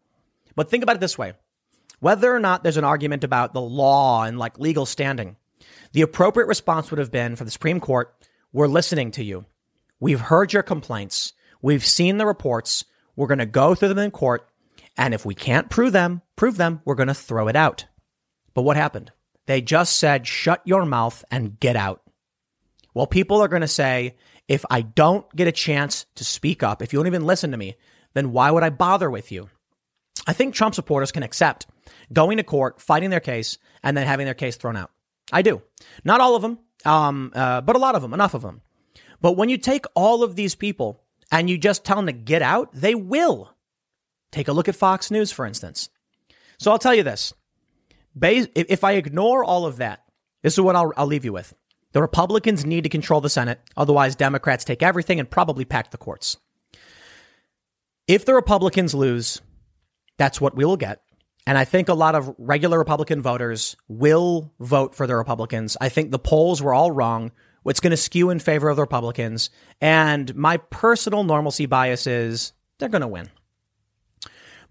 [0.55, 1.33] But think about it this way.
[1.99, 5.35] Whether or not there's an argument about the law and like legal standing,
[5.93, 8.13] the appropriate response would have been for the Supreme Court,
[8.53, 9.45] we're listening to you.
[9.99, 11.33] We've heard your complaints.
[11.61, 12.85] We've seen the reports.
[13.15, 14.47] We're going to go through them in court.
[14.97, 17.85] And if we can't prove them, prove them, we're going to throw it out.
[18.53, 19.11] But what happened?
[19.45, 22.01] They just said, shut your mouth and get out.
[22.93, 26.81] Well, people are going to say, if I don't get a chance to speak up,
[26.81, 27.75] if you don't even listen to me,
[28.13, 29.49] then why would I bother with you?
[30.27, 31.67] I think Trump supporters can accept
[32.11, 34.91] going to court, fighting their case, and then having their case thrown out.
[35.31, 35.61] I do.
[36.03, 38.61] Not all of them, um, uh, but a lot of them, enough of them.
[39.21, 42.41] But when you take all of these people and you just tell them to get
[42.41, 43.53] out, they will.
[44.31, 45.89] Take a look at Fox News, for instance.
[46.57, 47.33] So I'll tell you this.
[48.21, 50.03] If I ignore all of that,
[50.41, 51.53] this is what I'll, I'll leave you with.
[51.93, 53.59] The Republicans need to control the Senate.
[53.75, 56.37] Otherwise, Democrats take everything and probably pack the courts.
[58.07, 59.41] If the Republicans lose,
[60.17, 61.01] that's what we will get.
[61.51, 65.75] And I think a lot of regular Republican voters will vote for the Republicans.
[65.81, 67.33] I think the polls were all wrong.
[67.65, 69.49] It's going to skew in favor of the Republicans.
[69.81, 73.29] And my personal normalcy bias is they're going to win.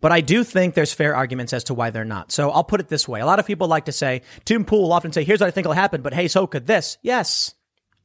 [0.01, 2.33] But I do think there's fair arguments as to why they're not.
[2.33, 3.21] So I'll put it this way.
[3.21, 5.67] A lot of people like to say, Tim Pool often say, here's what I think
[5.67, 6.97] will happen, but hey, so could this.
[7.03, 7.55] Yes.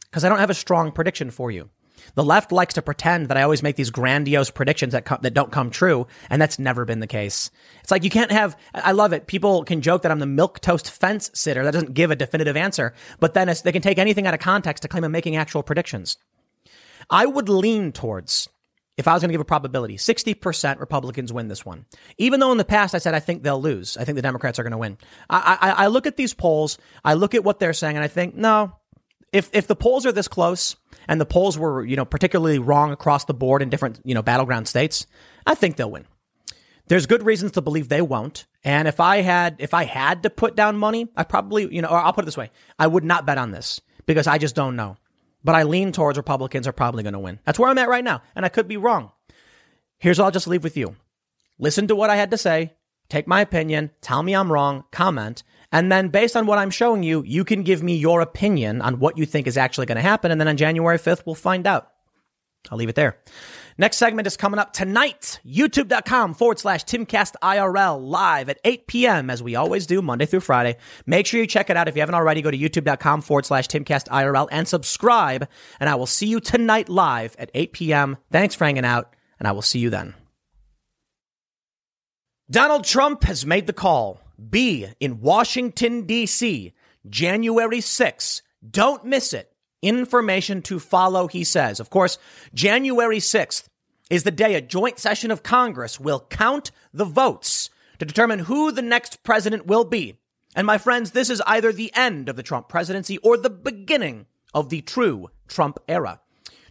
[0.01, 1.69] Because I don't have a strong prediction for you.
[2.13, 5.51] The left likes to pretend that I always make these grandiose predictions that that don't
[5.51, 7.49] come true, and that's never been the case.
[7.81, 8.55] It's like you can't have.
[8.73, 9.27] I love it.
[9.27, 12.55] People can joke that I'm the milk toast fence sitter that doesn't give a definitive
[12.55, 15.63] answer, but then they can take anything out of context to claim I'm making actual
[15.63, 16.17] predictions.
[17.09, 18.49] I would lean towards.
[18.97, 21.85] If I was going to give a probability, 60% Republicans win this one.
[22.17, 23.97] Even though in the past I said I think they'll lose.
[23.97, 24.97] I think the Democrats are going to win.
[25.29, 28.07] I, I, I look at these polls, I look at what they're saying, and I
[28.07, 28.77] think, no,
[29.31, 30.75] if if the polls are this close
[31.07, 34.21] and the polls were you know particularly wrong across the board in different you know
[34.21, 35.07] battleground states,
[35.45, 36.05] I think they'll win.
[36.87, 38.45] There's good reasons to believe they won't.
[38.63, 41.89] And if I had if I had to put down money, I probably you know
[41.89, 44.55] or I'll put it this way, I would not bet on this because I just
[44.55, 44.97] don't know.
[45.43, 47.39] but I lean towards Republicans are probably going to win.
[47.45, 48.21] That's where I'm at right now.
[48.35, 49.11] And I could be wrong.
[49.99, 50.95] Here's what I'll just leave with you.
[51.59, 52.73] Listen to what I had to say.
[53.09, 53.91] Take my opinion.
[54.01, 54.83] Tell me I'm wrong.
[54.91, 55.41] Comment.
[55.71, 58.99] And then based on what I'm showing you, you can give me your opinion on
[58.99, 60.31] what you think is actually going to happen.
[60.31, 61.91] And then on January 5th, we'll find out.
[62.71, 63.19] I'll leave it there.
[63.77, 65.39] Next segment is coming up tonight.
[65.45, 69.29] YouTube.com forward slash TimCastIRL live at 8 p.m.
[69.29, 70.77] as we always do Monday through Friday.
[71.05, 71.87] Make sure you check it out.
[71.87, 75.47] If you haven't already, go to YouTube.com forward slash TimCastIRL and subscribe.
[75.79, 78.17] And I will see you tonight live at 8 p.m.
[78.31, 80.15] Thanks for hanging out, and I will see you then.
[82.49, 84.19] Donald Trump has made the call.
[84.49, 86.73] Be in Washington, D.C.,
[87.09, 88.41] January 6th.
[88.69, 91.79] Don't miss it information to follow, he says.
[91.79, 92.17] Of course,
[92.53, 93.67] January 6th
[94.09, 97.69] is the day a joint session of Congress will count the votes
[97.99, 100.19] to determine who the next president will be.
[100.55, 104.25] And my friends, this is either the end of the Trump presidency or the beginning
[104.53, 106.19] of the true Trump era.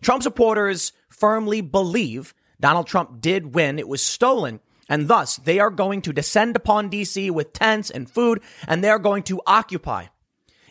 [0.00, 3.78] Trump supporters firmly believe Donald Trump did win.
[3.78, 4.60] It was stolen.
[4.88, 8.90] And thus, they are going to descend upon DC with tents and food, and they
[8.90, 10.06] are going to occupy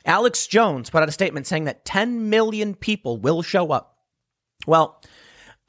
[0.06, 3.97] Alex Jones put out a statement saying that 10 million people will show up.
[4.67, 5.02] Well,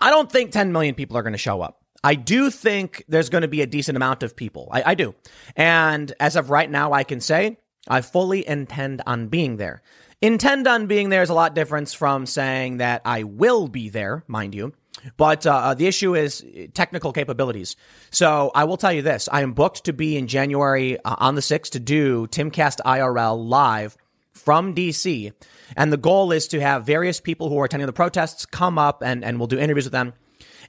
[0.01, 1.81] I don't think 10 million people are going to show up.
[2.03, 4.69] I do think there's going to be a decent amount of people.
[4.71, 5.15] I, I, do.
[5.57, 9.83] And as of right now, I can say I fully intend on being there.
[10.21, 14.25] Intend on being there is a lot different from saying that I will be there,
[14.27, 14.75] mind you.
[15.17, 17.77] But uh, the issue is technical capabilities.
[18.11, 21.35] So I will tell you this I am booked to be in January uh, on
[21.35, 23.97] the 6th to do Timcast IRL live
[24.33, 25.33] from DC.
[25.77, 29.03] And the goal is to have various people who are attending the protests come up
[29.03, 30.13] and, and we'll do interviews with them.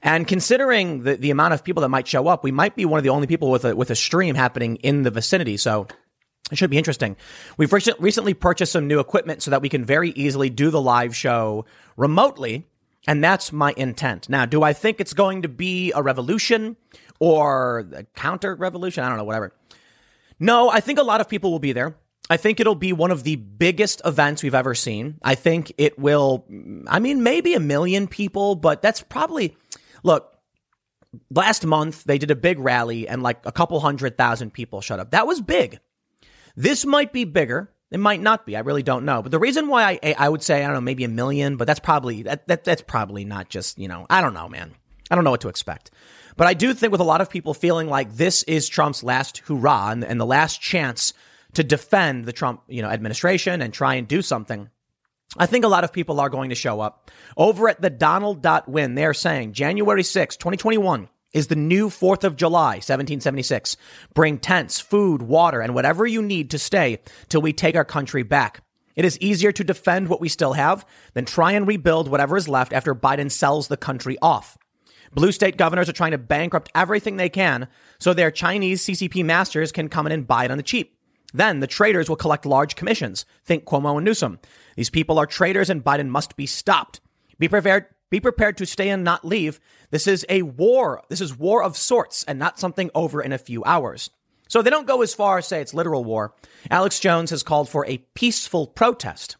[0.02, 2.98] And considering the, the amount of people that might show up, we might be one
[2.98, 5.56] of the only people with a, with a stream happening in the vicinity.
[5.56, 5.86] So
[6.50, 7.16] it should be interesting.
[7.56, 11.16] We've recently purchased some new equipment so that we can very easily do the live
[11.16, 11.64] show
[11.96, 12.66] remotely.
[13.06, 14.28] And that's my intent.
[14.28, 16.76] Now, do I think it's going to be a revolution
[17.20, 19.04] or a counter revolution?
[19.04, 19.52] I don't know, whatever.
[20.40, 21.96] No, I think a lot of people will be there.
[22.28, 25.18] I think it'll be one of the biggest events we've ever seen.
[25.22, 26.44] I think it will,
[26.88, 29.56] I mean, maybe a million people, but that's probably,
[30.02, 30.36] look,
[31.30, 34.98] last month they did a big rally and like a couple hundred thousand people showed
[34.98, 35.12] up.
[35.12, 35.78] That was big.
[36.56, 37.70] This might be bigger.
[37.90, 38.56] It might not be.
[38.56, 39.22] I really don't know.
[39.22, 41.66] But the reason why I, I would say, I don't know, maybe a million, but
[41.66, 44.74] that's probably, that, that, that's probably not just, you know, I don't know, man.
[45.10, 45.92] I don't know what to expect.
[46.36, 49.38] But I do think with a lot of people feeling like this is Trump's last
[49.38, 51.12] hurrah and, and the last chance
[51.54, 54.68] to defend the Trump, you know, administration and try and do something.
[55.38, 57.10] I think a lot of people are going to show up.
[57.36, 62.76] Over at the Donald.win, they're saying January 6, 2021 is the new 4th of July,
[62.76, 63.76] 1776.
[64.14, 68.22] Bring tents, food, water, and whatever you need to stay till we take our country
[68.22, 68.62] back.
[68.94, 72.48] It is easier to defend what we still have than try and rebuild whatever is
[72.48, 74.56] left after Biden sells the country off.
[75.12, 77.68] Blue state governors are trying to bankrupt everything they can
[77.98, 80.96] so their Chinese CCP masters can come in and buy it on the cheap.
[81.34, 83.26] Then the traitors will collect large commissions.
[83.44, 84.38] Think Cuomo and Newsom.
[84.74, 87.02] These people are traitors and Biden must be stopped.
[87.38, 87.84] Be prepared.
[88.10, 89.60] Be prepared to stay and not leave.
[89.90, 91.02] This is a war.
[91.08, 94.10] This is war of sorts and not something over in a few hours.
[94.48, 96.34] So they don't go as far as say it's literal war.
[96.70, 99.36] Alex Jones has called for a peaceful protest.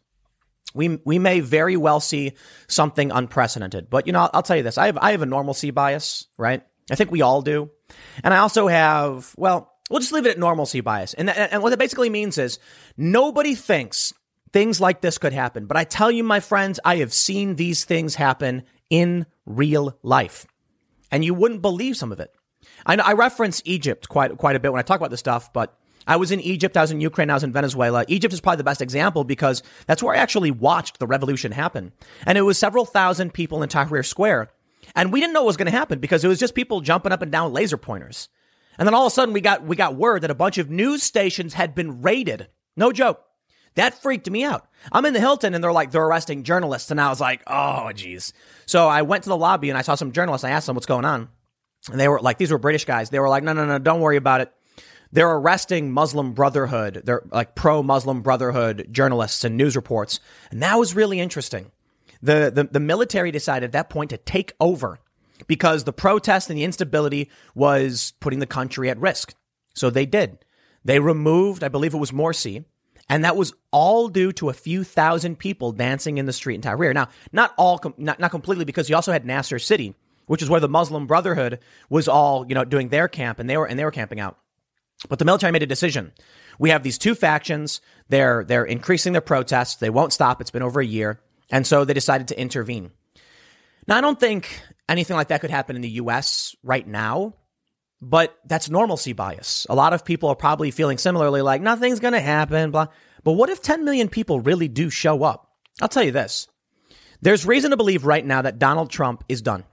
[0.73, 2.33] We, we may very well see
[2.67, 4.77] something unprecedented, but you know, I'll, I'll tell you this.
[4.77, 6.61] I have, I have a normalcy bias, right?
[6.91, 7.71] I think we all do.
[8.23, 11.13] And I also have, well, We'll just leave it at normalcy bias.
[11.13, 12.59] And, and what that basically means is
[12.97, 14.13] nobody thinks
[14.53, 15.65] things like this could happen.
[15.65, 20.45] But I tell you, my friends, I have seen these things happen in real life.
[21.11, 22.33] And you wouldn't believe some of it.
[22.85, 25.77] I, I reference Egypt quite, quite a bit when I talk about this stuff, but
[26.05, 28.05] I was in Egypt, I was in Ukraine, I was in Venezuela.
[28.07, 31.91] Egypt is probably the best example because that's where I actually watched the revolution happen.
[32.25, 34.49] And it was several thousand people in Tahrir Square.
[34.95, 37.11] And we didn't know what was going to happen because it was just people jumping
[37.11, 38.29] up and down laser pointers.
[38.77, 40.69] And then all of a sudden we got we got word that a bunch of
[40.69, 42.47] news stations had been raided.
[42.77, 43.26] No joke.
[43.77, 44.67] That freaked me out.
[44.91, 46.89] I'm in the Hilton and they're like, they're arresting journalists.
[46.89, 48.33] And I was like, oh, geez.
[48.65, 50.43] So I went to the lobby and I saw some journalists.
[50.43, 51.29] I asked them what's going on.
[51.91, 53.11] And they were like, these were British guys.
[53.11, 54.51] They were like, no, no, no, don't worry about it.
[55.11, 57.03] They're arresting Muslim Brotherhood.
[57.05, 60.19] They're like pro Muslim Brotherhood journalists and news reports.
[60.49, 61.71] And that was really interesting.
[62.23, 64.97] The, the, the military decided at that point to take over
[65.45, 69.35] because the protest and the instability was putting the country at risk.
[69.75, 70.39] So they did.
[70.83, 72.65] They removed, I believe it was Morsi,
[73.09, 76.61] and that was all due to a few thousand people dancing in the street in
[76.61, 76.93] Tahrir.
[76.93, 79.95] Now, not all, not, not completely, because you also had Nasser City,
[80.25, 83.57] which is where the Muslim Brotherhood was all, you know, doing their camp, and they
[83.57, 84.37] were and they were camping out.
[85.09, 86.11] But the military made a decision.
[86.59, 87.81] We have these two factions.
[88.09, 89.75] They're they're increasing their protests.
[89.75, 90.41] They won't stop.
[90.41, 91.19] It's been over a year.
[91.49, 92.91] And so they decided to intervene.
[93.87, 97.35] Now, I don't think anything like that could happen in the US right now,
[98.01, 99.65] but that's normalcy bias.
[99.69, 102.87] A lot of people are probably feeling similarly like nothing's going to happen, blah.
[103.23, 105.51] But what if 10 million people really do show up?
[105.81, 106.47] I'll tell you this.
[107.21, 109.63] There's reason to believe right now that Donald Trump is done.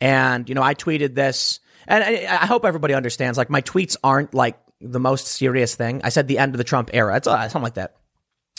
[0.00, 3.96] And, you know, I tweeted this and I, I hope everybody understands like my tweets
[4.04, 6.00] aren't like the most serious thing.
[6.04, 7.16] I said the end of the Trump era.
[7.16, 7.96] It's uh, something like that.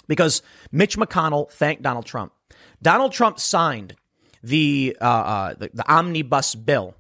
[0.08, 0.42] Because
[0.72, 2.34] Mitch McConnell thanked Donald Trump.
[2.82, 3.96] Donald Trump signed
[4.44, 6.96] the, uh, uh, the, the omnibus bill.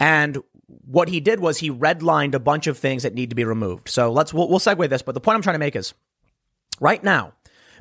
[0.00, 0.38] And
[0.68, 3.88] what he did was he redlined a bunch of things that need to be removed.
[3.88, 5.02] So let's, we'll, we'll segue this.
[5.02, 5.94] But the point I'm trying to make is
[6.80, 7.32] right now,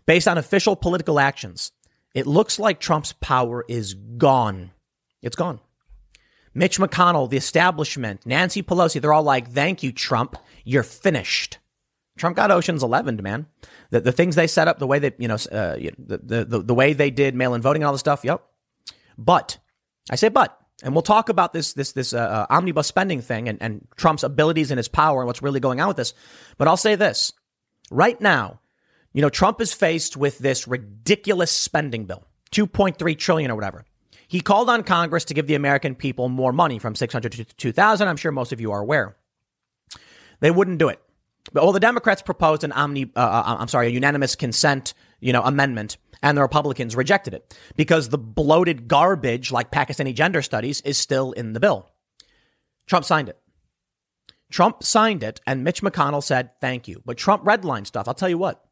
[0.05, 1.71] based on official political actions,
[2.15, 4.71] it looks like Trump's power is gone.
[5.21, 5.59] It's gone.
[6.53, 10.37] Mitch McConnell, the establishment, Nancy Pelosi, they're all like, thank you, Trump.
[10.63, 11.59] You're finished.
[12.17, 13.45] Trump got Ocean's 11, man.
[13.91, 16.73] The, the things they set up, the way they, you know, uh, the, the, the
[16.73, 18.21] way they did mail in voting and all this stuff.
[18.23, 18.43] Yep.
[19.17, 19.59] But
[20.09, 23.49] I say, but, and we'll talk about this, this, this, uh, uh, omnibus spending thing
[23.49, 26.13] and, and Trump's abilities and his power and what's really going on with this.
[26.57, 27.33] But I'll say this
[27.89, 28.59] right now,
[29.13, 33.85] you know, Trump is faced with this ridiculous spending bill, 2.3 trillion or whatever.
[34.27, 38.07] He called on Congress to give the American people more money from 600 to 2000.
[38.07, 39.15] I'm sure most of you are aware.
[40.41, 41.01] They wouldn't do it.
[41.53, 45.31] But well, the Democrats proposed an omni, uh, uh, I'm sorry, a unanimous consent, you
[45.31, 50.81] know, amendment, and the Republicans rejected it because the bloated garbage like Pakistani gender studies
[50.81, 51.89] is still in the bill.
[52.87, 53.37] Trump signed it.
[54.49, 57.01] Trump signed it, and Mitch McConnell said thank you.
[57.05, 58.07] But Trump redlined stuff.
[58.07, 58.63] I'll tell you what.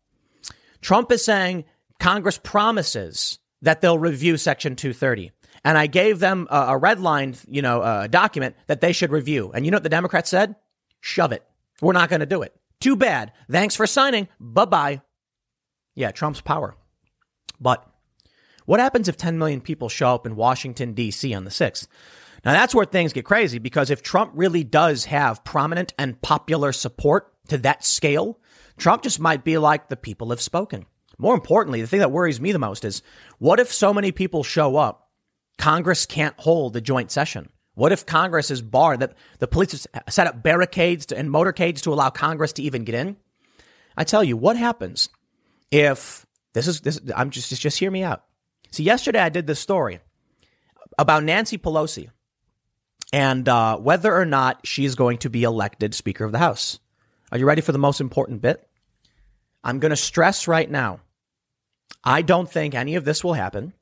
[0.81, 1.65] Trump is saying
[1.99, 5.31] Congress promises that they'll review Section 230
[5.65, 9.11] and I gave them a, a red line, you know, a document that they should
[9.11, 9.51] review.
[9.51, 10.55] And you know what the Democrats said?
[11.01, 11.43] Shove it.
[11.81, 12.55] We're not going to do it.
[12.79, 13.31] Too bad.
[13.49, 14.27] Thanks for signing.
[14.39, 15.01] Bye bye.
[15.95, 16.75] Yeah, Trump's power.
[17.59, 17.87] But
[18.65, 21.33] what happens if 10 million people show up in Washington, D.C.
[21.33, 21.87] on the 6th?
[22.43, 26.71] Now that's where things get crazy because if Trump really does have prominent and popular
[26.71, 28.39] support to that scale,
[28.77, 30.85] Trump just might be like the people have spoken.
[31.17, 33.01] More importantly, the thing that worries me the most is
[33.39, 35.09] what if so many people show up
[35.57, 37.49] Congress can't hold the joint session?
[37.73, 38.99] What if Congress is barred?
[39.01, 43.17] That the police set up barricades and motorcades to allow Congress to even get in?
[43.97, 45.09] I tell you, what happens
[45.71, 46.24] if
[46.55, 46.99] this is this?
[47.15, 48.23] I'm just just, just hear me out.
[48.71, 49.99] See, yesterday I did this story
[50.97, 52.09] about Nancy Pelosi
[53.13, 56.79] and uh, whether or not she's going to be elected Speaker of the House.
[57.31, 58.67] Are you ready for the most important bit?
[59.63, 61.01] I'm going to stress right now.
[62.03, 63.73] I don't think any of this will happen.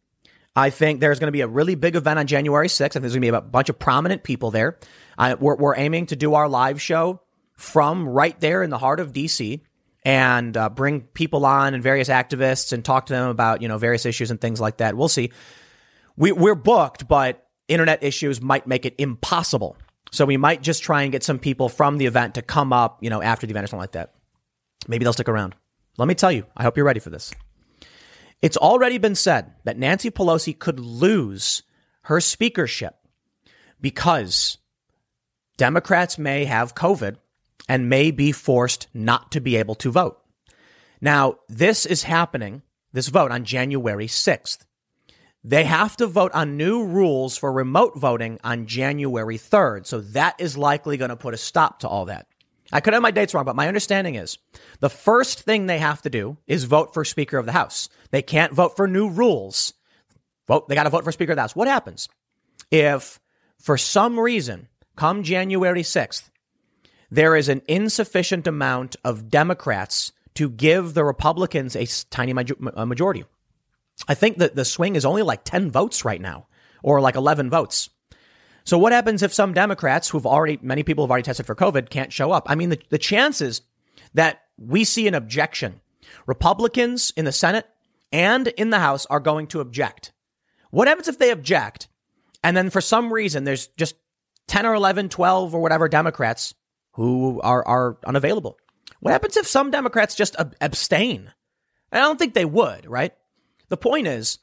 [0.56, 2.82] I think there's going to be a really big event on January 6th.
[2.84, 4.80] I think there's going to be a bunch of prominent people there.
[5.18, 7.22] Uh, we're, we're, aiming to do our live show
[7.56, 9.62] from right there in the heart of DC
[10.06, 13.78] and uh, bring people on and various activists and talk to them about, you know,
[13.78, 14.96] various issues and things like that.
[14.96, 15.32] We'll see.
[16.18, 19.78] We, we're booked, but internet issues might make it impossible.
[20.12, 23.00] So we might just try and get some people from the event to come up,
[23.02, 24.14] you know, after the event or something like that.
[24.88, 25.56] Maybe they'll stick around.
[25.98, 27.34] Let me tell you, I hope you're ready for this.
[28.42, 31.64] It's already been said that Nancy Pelosi could lose
[32.04, 32.96] her speakership
[33.80, 34.58] because
[35.56, 37.16] Democrats may have COVID
[37.68, 40.20] and may be forced not to be able to vote.
[41.02, 42.62] Now, this is happening,
[42.92, 44.60] this vote on January 6th.
[45.44, 49.86] They have to vote on new rules for remote voting on January 3rd.
[49.86, 52.28] So that is likely going to put a stop to all that.
[52.72, 54.38] I could have my dates wrong, but my understanding is
[54.80, 57.90] the first thing they have to do is vote for Speaker of the House.
[58.12, 59.74] They can't vote for new rules.
[60.48, 61.56] Vote, they got to vote for Speaker of the House.
[61.56, 62.08] What happens
[62.72, 63.20] if,
[63.60, 66.30] for some reason, come January 6th,
[67.16, 73.26] there is an insufficient amount of Democrats to give the Republicans a tiny majority?
[74.08, 76.48] I think that the swing is only like 10 votes right now,
[76.82, 77.90] or like 11 votes.
[78.64, 81.90] So what happens if some Democrats who've already, many people have already tested for COVID
[81.90, 82.50] can't show up?
[82.50, 83.62] I mean, the, the chances
[84.14, 85.82] that we see an objection,
[86.26, 87.68] Republicans in the Senate
[88.12, 90.14] and in the House are going to object.
[90.72, 91.88] What happens if they object
[92.44, 93.96] and then for some reason there's just
[94.48, 96.54] 10 or 11, 12 or whatever Democrats
[96.94, 98.58] who are, are unavailable?
[99.00, 101.32] What happens if some Democrats just ab- abstain?
[101.92, 103.14] I don't think they would, right?
[103.70, 104.40] The point is,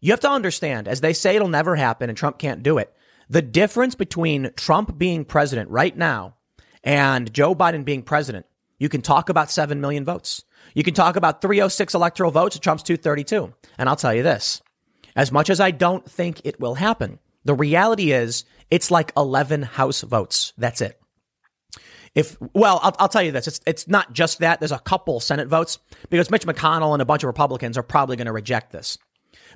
[0.00, 2.92] you have to understand, as they say it'll never happen and Trump can't do it,
[3.28, 6.36] the difference between Trump being president right now
[6.82, 8.46] and Joe Biden being president,
[8.78, 10.44] you can talk about 7 million votes.
[10.74, 12.58] You can talk about 306 electoral votes.
[12.58, 13.54] Trump's 232.
[13.78, 14.62] And I'll tell you this
[15.16, 19.62] as much as I don't think it will happen, the reality is it's like 11
[19.62, 20.52] House votes.
[20.58, 21.00] That's it.
[22.14, 23.48] If, well, I'll, I'll tell you this.
[23.48, 24.60] It's, it's not just that.
[24.60, 25.78] There's a couple Senate votes
[26.10, 28.98] because Mitch McConnell and a bunch of Republicans are probably going to reject this.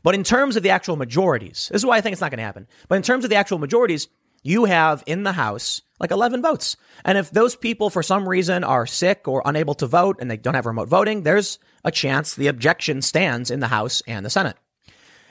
[0.02, 2.38] But in terms of the actual majorities, this is why I think it's not going
[2.38, 2.66] to happen.
[2.88, 4.08] But in terms of the actual majorities,
[4.42, 6.76] you have in the House like 11 votes.
[7.04, 10.36] And if those people for some reason are sick or unable to vote and they
[10.36, 14.30] don't have remote voting, there's a chance the objection stands in the House and the
[14.30, 14.56] Senate.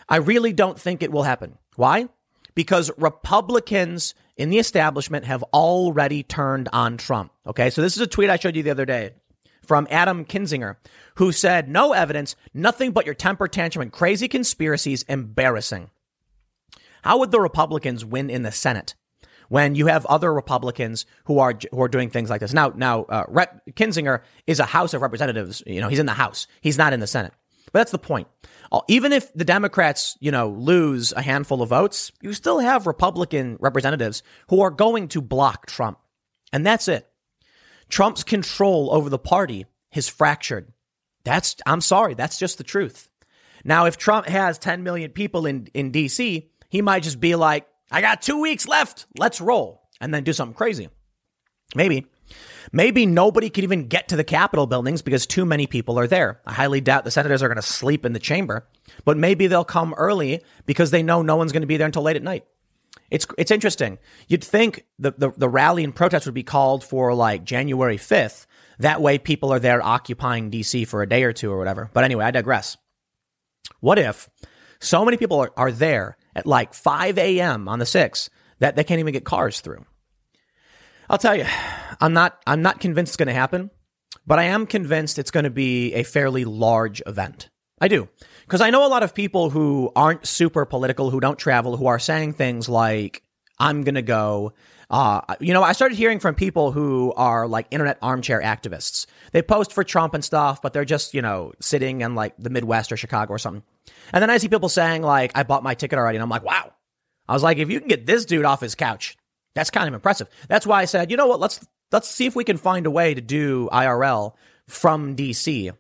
[0.10, 1.58] I really don't think it will happen.
[1.76, 2.08] Why?
[2.56, 7.32] Because Republicans in the establishment have already turned on Trump.
[7.46, 7.70] Okay.
[7.70, 9.12] So this is a tweet I showed you the other day
[9.66, 10.78] from Adam Kinzinger,
[11.16, 15.90] who said, no evidence, nothing but your temper tantrum and crazy conspiracies, embarrassing.
[17.02, 18.96] How would the Republicans win in the Senate
[19.50, 22.54] when you have other Republicans who are who are doing things like this?
[22.54, 25.64] Now, now, uh, Rep Kinzinger is a House of Representatives.
[25.66, 26.48] You know, he's in the House.
[26.62, 27.34] He's not in the Senate.
[27.72, 28.28] But that's the point.
[28.72, 32.88] Uh, even if the Democrats, you know, lose a handful of votes, you still have
[32.88, 36.00] Republican representatives who are going to block Trump.
[36.52, 37.08] And that's it.
[37.90, 40.72] Trump's control over the party is fractured.
[41.24, 43.10] That's, I'm sorry, that's just the truth.
[43.64, 47.68] Now, if Trump has 10 million people in, in DC, he might just be like,
[47.92, 49.06] I got two weeks left.
[49.18, 50.90] Let's roll and then do something crazy.
[51.76, 52.06] Maybe.
[52.72, 56.42] Maybe nobody can even get to the Capitol buildings because too many people are there.
[56.46, 58.68] I highly doubt the senators are going to sleep in the chamber,
[59.06, 62.04] but maybe they'll come early because they know no one's going to be there until
[62.04, 62.46] late at night.
[63.10, 64.00] It's it's interesting.
[64.28, 68.46] You'd think the, the, the rally and protest would be called for like January 5th.
[68.80, 71.90] That way people are there occupying DC for a day or two or whatever.
[71.94, 72.78] But anyway, I digress.
[73.80, 74.30] What if
[74.80, 77.68] so many people are, are there at like 5 a.m.
[77.68, 79.86] on the 6th that they can't even get cars through?
[81.10, 81.46] I'll tell you,
[82.00, 83.72] I'm not I'm not convinced it's going to happen,
[84.26, 87.50] but I am convinced it's going to be a fairly large event.
[87.80, 88.10] I do.
[88.42, 91.88] Because I know a lot of people who aren't super political, who don't travel, who
[91.88, 93.22] are saying things like,
[93.60, 94.54] I'm going to go.
[94.90, 99.06] Uh, you know, I started hearing from people who are like internet armchair activists.
[99.34, 102.50] They post for Trump and stuff, but they're just, you know, sitting in like the
[102.50, 103.64] Midwest or Chicago or something.
[104.14, 106.16] And then I see people saying like, I bought my ticket already.
[106.16, 106.72] And I'm like, wow.
[107.28, 109.18] I was like, if you can get this dude off his couch,
[109.54, 110.30] that's kind of impressive.
[110.48, 111.42] That's why I said, you know what?
[111.42, 114.34] Let's, let's see if we can find a way to do IRL
[114.68, 115.72] from DC.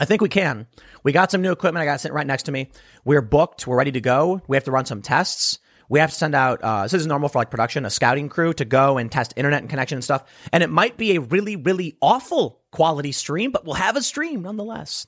[0.00, 0.66] I think we can.
[1.02, 1.82] We got some new equipment.
[1.82, 2.70] I got sitting right next to me.
[3.04, 3.66] We're booked.
[3.66, 4.40] We're ready to go.
[4.46, 5.58] We have to run some tests.
[5.88, 8.52] We have to send out, uh, this is normal for like production, a scouting crew
[8.54, 10.24] to go and test internet and connection and stuff.
[10.52, 14.42] And it might be a really, really awful quality stream, but we'll have a stream
[14.42, 15.06] nonetheless.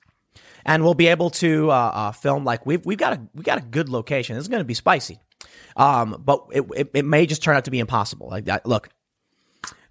[0.64, 3.58] And we'll be able to, uh, uh, film like we've, we've got a, we got
[3.58, 4.36] a good location.
[4.36, 5.20] This is going to be spicy.
[5.76, 8.28] Um, but it, it, it, may just turn out to be impossible.
[8.28, 8.48] Like.
[8.66, 8.88] Look,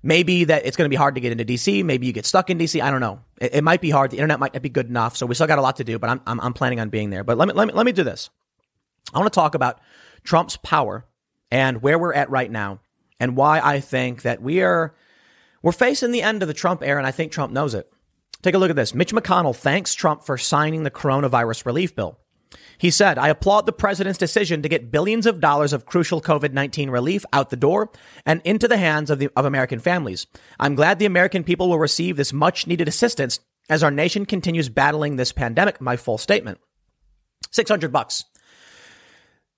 [0.01, 1.83] maybe that it's going to be hard to get into DC.
[1.83, 2.81] Maybe you get stuck in DC.
[2.81, 3.21] I don't know.
[3.39, 4.11] It, it, might be hard.
[4.11, 5.17] The internet might not be good enough.
[5.17, 7.09] So we still got a lot to do, but I'm, I'm, I'm planning on being
[7.09, 7.23] there.
[7.23, 8.29] But let me, let me, let me do this.
[9.13, 9.79] I want to talk about
[10.23, 11.05] Trump's power
[11.51, 12.79] and where we're at right now
[13.19, 14.95] and why I think that we are,
[15.61, 16.99] we're facing the end of the Trump era.
[16.99, 17.91] And I think Trump knows it.
[18.41, 18.93] Take a look at this.
[18.93, 22.17] Mitch McConnell thanks Trump for signing the coronavirus relief bill.
[22.79, 26.53] He said, I applaud the president's decision to get billions of dollars of crucial COVID
[26.53, 27.91] 19 relief out the door
[28.25, 30.25] and into the hands of, the, of American families.
[30.59, 34.69] I'm glad the American people will receive this much needed assistance as our nation continues
[34.69, 35.81] battling this pandemic.
[35.81, 36.59] My full statement
[37.51, 38.23] 600 bucks.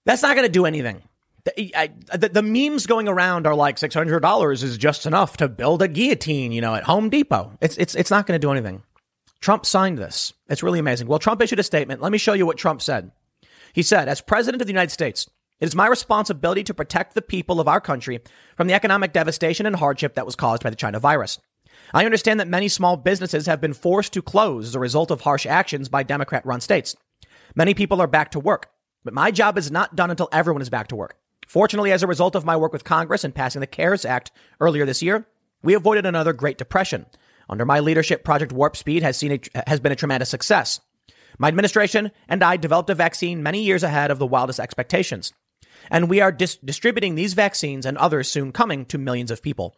[0.06, 1.04] That's not going to do anything.
[1.44, 5.82] The, I, the, the, memes going around are like $600 is just enough to build
[5.82, 7.58] a guillotine, you know, at Home Depot.
[7.62, 8.84] It's, it's, it's not going to do anything.
[9.42, 10.34] Trump signed this.
[10.50, 11.08] It's really amazing.
[11.08, 12.00] Well, Trump issued a statement.
[12.00, 13.12] Let me show you what Trump said.
[13.74, 15.28] He said, as president of the United States,
[15.60, 18.20] it is my responsibility to protect the people of our country
[18.56, 21.40] from the economic devastation and hardship that was caused by the China virus.
[21.94, 25.22] I understand that many small businesses have been forced to close as a result of
[25.22, 26.96] harsh actions by Democrat run states.
[27.56, 28.70] Many people are back to work,
[29.04, 31.18] but my job is not done until everyone is back to work.
[31.48, 34.86] Fortunately, as a result of my work with Congress and passing the CARES Act earlier
[34.86, 35.28] this year,
[35.64, 37.08] we avoided another Great Depression.
[37.52, 40.80] Under my leadership, Project Warp Speed has seen a, has been a tremendous success.
[41.38, 45.34] My administration and I developed a vaccine many years ahead of the wildest expectations.
[45.90, 49.76] And we are dis- distributing these vaccines and others soon coming to millions of people.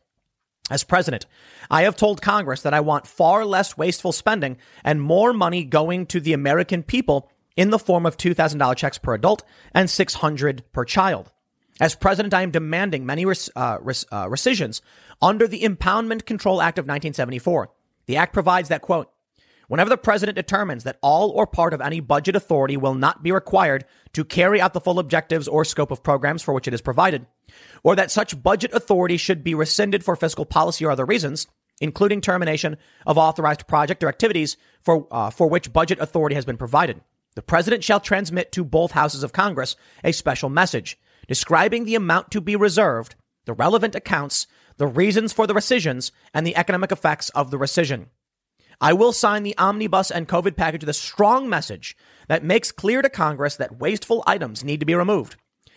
[0.70, 1.26] As president,
[1.70, 6.06] I have told Congress that I want far less wasteful spending and more money going
[6.08, 9.44] to the American people in the form of $2,000 checks per adult
[9.74, 11.33] and 600 per child.
[11.80, 14.82] As president, I am demanding many res- uh, res- uh, rescissions
[15.22, 17.72] under the Impoundment Control Act of 1974.
[18.06, 19.10] The act provides that, quote,
[19.68, 23.32] whenever the president determines that all or part of any budget authority will not be
[23.32, 26.82] required to carry out the full objectives or scope of programs for which it is
[26.82, 27.26] provided,
[27.84, 31.48] or that such budget authority should be rescinded for fiscal policy or other reasons,
[31.82, 36.58] including termination of authorized project or activities for, uh, for which budget authority has been
[36.58, 37.02] provided.
[37.36, 42.32] The president shall transmit to both houses of Congress a special message describing the amount
[42.32, 43.16] to be reserved,
[43.46, 44.48] the relevant accounts,
[44.78, 48.08] the reasons for the rescissions, and the economic effects of the rescission.
[48.82, 51.96] I will sign the omnibus and COVID package with a strong message
[52.28, 55.36] that makes clear to Congress that wasteful items need to be removed.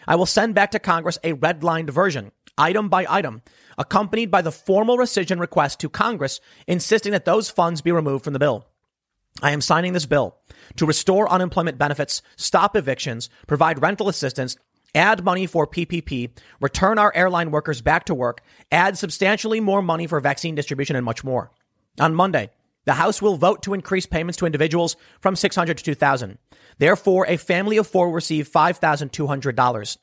[0.09, 3.43] I will send back to Congress a redlined version, item by item,
[3.77, 8.33] accompanied by the formal rescission request to Congress insisting that those funds be removed from
[8.33, 8.67] the bill.
[9.43, 10.37] I am signing this bill
[10.77, 14.57] to restore unemployment benefits, stop evictions, provide rental assistance,
[14.97, 16.31] add money for PPP,
[16.61, 18.41] return our airline workers back to work,
[18.73, 21.53] add substantially more money for vaccine distribution, and much more.
[22.01, 22.51] On Monday,
[22.87, 26.39] the House will vote to increase payments to individuals from 600 to 2000.
[26.79, 29.97] Therefore, a family of four will receive $5,200.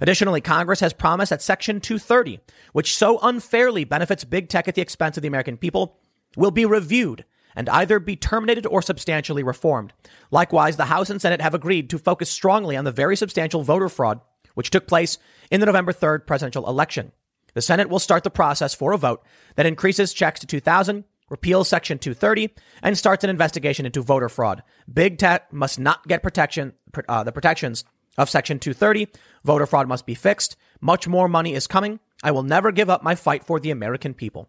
[0.00, 2.40] Additionally, Congress has promised that Section 230,
[2.72, 5.98] which so unfairly benefits big tech at the expense of the American people,
[6.36, 7.24] will be reviewed
[7.54, 9.94] and either be terminated or substantially reformed.
[10.30, 13.88] Likewise, the House and Senate have agreed to focus strongly on the very substantial voter
[13.88, 14.20] fraud
[14.56, 15.18] which took place
[15.50, 17.12] in the November 3rd presidential election.
[17.54, 19.22] The Senate will start the process for a vote
[19.54, 24.62] that increases checks to 2000, repeals Section 230, and starts an investigation into voter fraud.
[24.92, 26.72] Big tech must not get protection,
[27.08, 27.84] uh, the protections
[28.18, 29.08] of Section 230.
[29.44, 30.56] Voter fraud must be fixed.
[30.80, 32.00] Much more money is coming.
[32.22, 34.48] I will never give up my fight for the American people.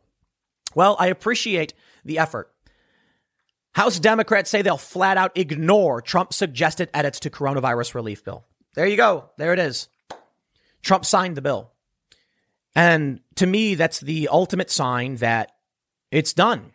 [0.74, 1.74] Well, I appreciate
[2.06, 2.52] the effort.
[3.74, 8.46] House Democrats say they'll flat out ignore Trump's suggested edits to coronavirus relief bill.
[8.74, 9.30] There you go.
[9.38, 9.88] There it is.
[10.82, 11.72] Trump signed the bill.
[12.76, 15.52] And to me, that's the ultimate sign that
[16.12, 16.74] it's done.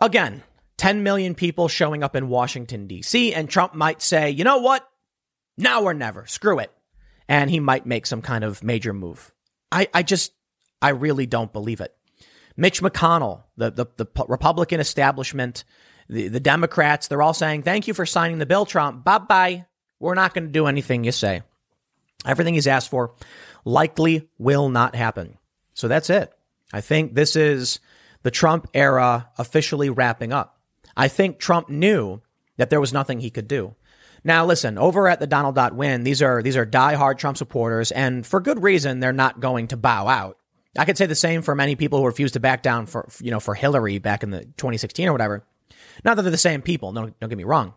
[0.00, 0.42] Again,
[0.78, 4.88] 10 million people showing up in Washington, D.C., and Trump might say, you know what?
[5.56, 6.24] Now or never.
[6.26, 6.72] Screw it.
[7.28, 9.32] And he might make some kind of major move.
[9.70, 10.32] I, I just,
[10.80, 11.94] I really don't believe it.
[12.56, 15.64] Mitch McConnell, the, the, the Republican establishment,
[16.08, 19.04] the, the Democrats, they're all saying, thank you for signing the bill, Trump.
[19.04, 19.66] Bye bye.
[20.00, 21.42] We're not going to do anything you say.
[22.26, 23.14] Everything he's asked for
[23.64, 25.38] likely will not happen.
[25.74, 26.32] So that's it.
[26.72, 27.80] I think this is
[28.22, 30.58] the Trump era officially wrapping up.
[30.96, 32.20] I think Trump knew
[32.56, 33.74] that there was nothing he could do.
[34.24, 38.40] Now, listen, over at the Donald.win, these are, these are diehard Trump supporters, and for
[38.40, 40.38] good reason, they're not going to bow out.
[40.76, 43.30] I could say the same for many people who refused to back down for, you
[43.30, 45.44] know, for Hillary back in the 2016 or whatever.
[46.04, 46.92] Not that they're the same people.
[46.92, 47.74] Don't, don't get me wrong.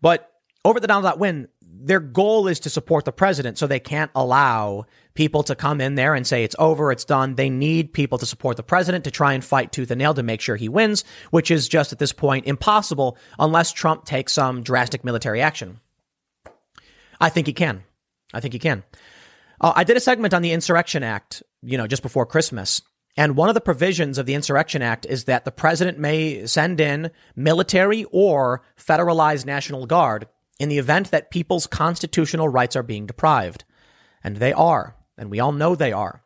[0.00, 0.30] But
[0.64, 1.48] over at the Donald.win,
[1.78, 3.58] their goal is to support the president.
[3.58, 7.34] So they can't allow people to come in there and say it's over, it's done.
[7.34, 10.22] They need people to support the president to try and fight tooth and nail to
[10.22, 14.62] make sure he wins, which is just at this point impossible unless Trump takes some
[14.62, 15.80] drastic military action.
[17.20, 17.84] I think he can.
[18.32, 18.84] I think he can.
[19.60, 22.82] Uh, I did a segment on the Insurrection Act, you know, just before Christmas.
[23.16, 26.80] And one of the provisions of the Insurrection Act is that the president may send
[26.80, 30.26] in military or federalized National Guard
[30.58, 33.64] in the event that people's constitutional rights are being deprived.
[34.22, 34.96] And they are.
[35.18, 36.22] And we all know they are.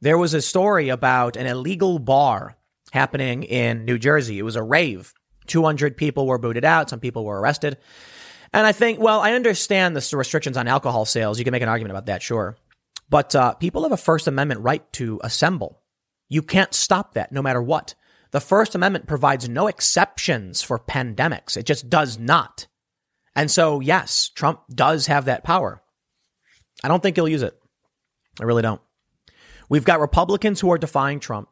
[0.00, 2.56] There was a story about an illegal bar
[2.92, 4.38] happening in New Jersey.
[4.38, 5.12] It was a rave.
[5.46, 6.90] 200 people were booted out.
[6.90, 7.78] Some people were arrested.
[8.52, 11.38] And I think, well, I understand the restrictions on alcohol sales.
[11.38, 12.56] You can make an argument about that, sure.
[13.08, 15.80] But uh, people have a First Amendment right to assemble.
[16.28, 17.94] You can't stop that no matter what.
[18.30, 21.56] The First Amendment provides no exceptions for pandemics.
[21.56, 22.66] It just does not.
[23.36, 25.82] And so, yes, Trump does have that power.
[26.82, 27.58] I don't think he'll use it.
[28.40, 28.80] I really don't.
[29.68, 31.48] We've got Republicans who are defying Trump.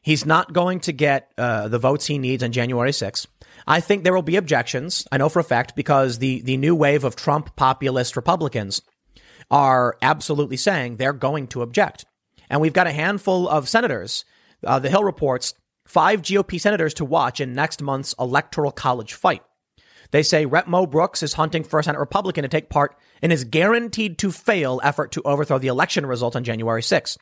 [0.00, 3.26] He's not going to get uh, the votes he needs on January 6th.
[3.66, 5.06] I think there will be objections.
[5.12, 8.82] I know for a fact because the, the new wave of Trump populist Republicans
[9.50, 12.04] are absolutely saying they're going to object.
[12.50, 14.24] And we've got a handful of senators.
[14.64, 15.54] Uh, the Hill reports
[15.86, 19.42] five GOP senators to watch in next month's electoral college fight.
[20.12, 20.68] They say Rep.
[20.68, 24.30] Mo Brooks is hunting for a Senate Republican to take part in his guaranteed to
[24.30, 27.16] fail effort to overthrow the election result on January 6th.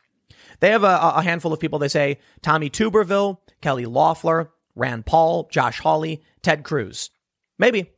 [0.59, 1.79] They have a, a handful of people.
[1.79, 7.11] They say Tommy Tuberville, Kelly Loeffler, Rand Paul, Josh Hawley, Ted Cruz.
[7.59, 7.91] Maybe.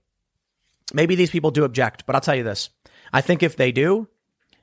[0.92, 2.68] Maybe these people do object, but I'll tell you this.
[3.12, 4.08] I think if they do,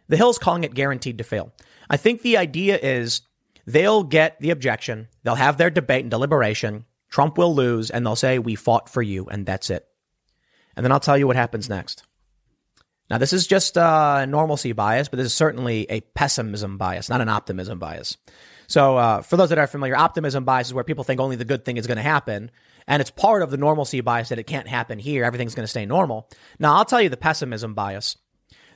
[0.08, 1.52] the Hill's calling it guaranteed to fail.
[1.90, 3.22] I think the idea is
[3.66, 8.16] they'll get the objection, they'll have their debate and deliberation, Trump will lose, and they'll
[8.16, 9.88] say, We fought for you, and that's it.
[10.80, 12.04] And then I'll tell you what happens next.
[13.10, 17.20] Now, this is just a normalcy bias, but this is certainly a pessimism bias, not
[17.20, 18.16] an optimism bias.
[18.68, 21.44] So, uh, for those that are familiar, optimism bias is where people think only the
[21.44, 22.50] good thing is going to happen.
[22.88, 25.26] And it's part of the normalcy bias that it can't happen here.
[25.26, 26.30] Everything's going to stay normal.
[26.60, 28.16] Now, I'll tell you the pessimism bias.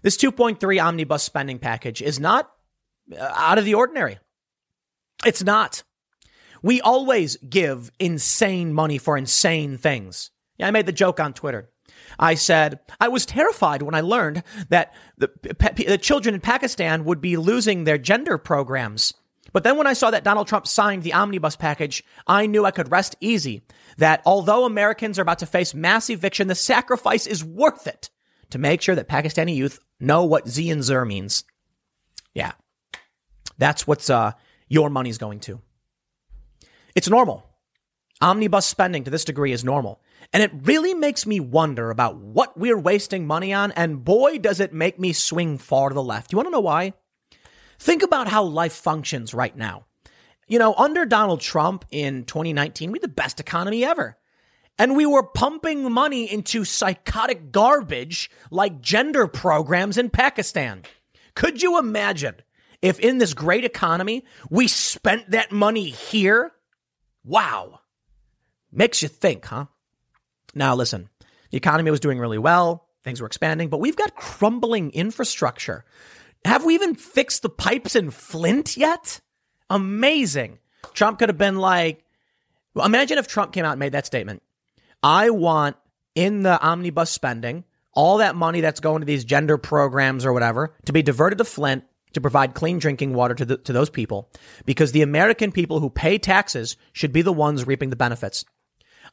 [0.02, 2.52] This 2.3 omnibus spending package is not
[3.18, 4.20] uh, out of the ordinary.
[5.26, 5.84] It's not.
[6.62, 10.32] We always give insane money for insane things.
[10.58, 11.70] Yeah, I made the joke on Twitter.
[12.20, 15.30] I said, I was terrified when I learned that the,
[15.88, 19.14] the children in Pakistan would be losing their gender programs
[19.54, 22.72] But then when I saw that Donald Trump signed the omnibus package, I knew I
[22.72, 23.62] could rest easy
[23.98, 28.10] that although Americans are about to face mass eviction, the sacrifice is worth it
[28.50, 31.44] to make sure that Pakistani youth know what Z and Zer means.
[32.34, 32.54] Yeah.
[33.60, 34.32] That's what's uh,
[34.68, 35.62] your money's going to.
[36.96, 37.48] It's normal.
[38.22, 40.02] Omnibus spending to this degree is normal.
[40.32, 43.72] And it really makes me wonder about what we're wasting money on.
[43.74, 46.32] And boy, does it make me swing far to the left.
[46.32, 46.94] You want to know why?
[47.80, 49.86] Think about how life functions right now.
[50.48, 54.18] You know, under Donald Trump in 2019, we had the best economy ever.
[54.78, 60.84] And we were pumping money into psychotic garbage like gender programs in Pakistan.
[61.36, 62.36] Could you imagine
[62.82, 66.52] if in this great economy we spent that money here?
[67.24, 67.82] Wow.
[68.72, 69.66] Makes you think, huh?
[70.54, 71.10] Now, listen,
[71.52, 75.86] the economy was doing really well, things were expanding, but we've got crumbling infrastructure.
[76.46, 79.22] Have we even fixed the pipes in Flint yet?
[79.70, 80.60] Amazing.
[80.94, 82.04] Trump could have been like,
[82.76, 84.44] imagine if Trump came out and made that statement.
[85.02, 85.76] I want
[86.16, 90.76] in the omnibus spending, all that money that's going to these gender programs or whatever
[90.86, 91.84] to be diverted to Flint
[92.14, 94.30] to provide clean drinking water to, the, to those people
[94.66, 98.46] because the American people who pay taxes should be the ones reaping the benefits.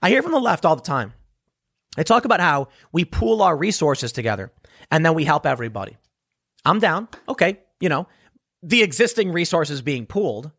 [0.03, 1.15] I hear from the left all the time.
[1.97, 4.53] They talk about how we pool our resources together
[4.91, 5.97] and then we help everybody.
[6.65, 7.09] I'm down.
[7.29, 7.61] Okay.
[7.81, 8.07] You know,
[8.63, 10.51] the existing resources being pooled.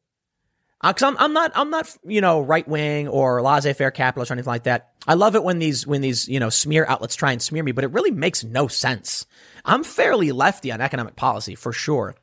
[0.81, 4.33] Because uh, I'm, I'm not, I'm not, you know, right wing or laissez-faire capitalist or
[4.33, 4.93] anything like that.
[5.07, 7.71] I love it when these, when these, you know, smear outlets try and smear me,
[7.71, 9.27] but it really makes no sense.
[9.63, 12.15] I'm fairly lefty on economic policy for sure.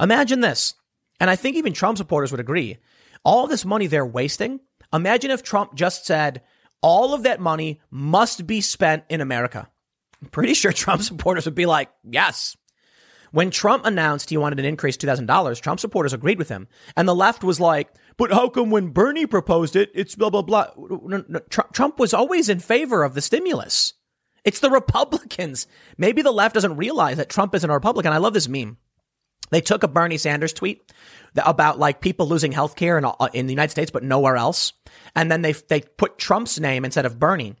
[0.00, 0.74] Imagine this,
[1.20, 2.78] and I think even Trump supporters would agree.
[3.24, 4.58] All this money they're wasting.
[4.92, 6.42] Imagine if Trump just said,
[6.82, 9.68] all of that money must be spent in America.
[10.20, 12.56] I'm pretty sure Trump supporters would be like, yes.
[13.30, 16.68] When Trump announced he wanted an increase $2,000, Trump supporters agreed with him.
[16.96, 20.42] And the left was like, but how come when Bernie proposed it, it's blah, blah,
[20.42, 20.66] blah.
[20.76, 23.94] No, no, Trump was always in favor of the stimulus.
[24.44, 25.66] It's the Republicans.
[25.96, 28.12] Maybe the left doesn't realize that Trump isn't a Republican.
[28.12, 28.76] I love this meme.
[29.52, 30.90] They took a Bernie Sanders tweet
[31.36, 34.72] about like people losing health care in, uh, in the United States, but nowhere else.
[35.14, 37.54] And then they, they put Trump's name instead of Bernie.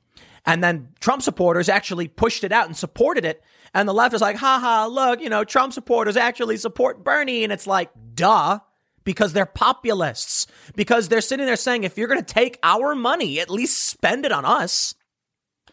[0.46, 3.44] And then Trump supporters actually pushed it out and supported it.
[3.74, 7.44] And the left is like, haha, look, you know, Trump supporters actually support Bernie.
[7.44, 8.58] And it's like, duh,
[9.04, 13.38] because they're populists, because they're sitting there saying, if you're going to take our money,
[13.38, 14.94] at least spend it on us.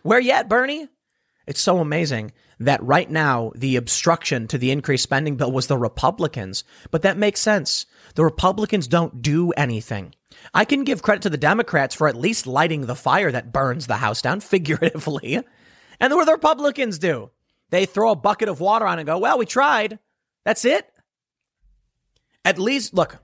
[0.04, 0.90] Where yet, Bernie?
[1.48, 5.78] It's so amazing that right now the obstruction to the increased spending bill was the
[5.78, 6.64] Republicans.
[6.92, 7.86] But that makes sense.
[8.16, 10.14] The Republicans don't do anything.
[10.54, 13.88] I can give credit to the Democrats for at least lighting the fire that burns
[13.88, 15.42] the house down figuratively.
[16.00, 17.32] And what the Republicans do?
[17.70, 20.00] They throw a bucket of water on it and go, well, we tried.
[20.44, 20.90] That's it.
[22.44, 23.18] At least, look,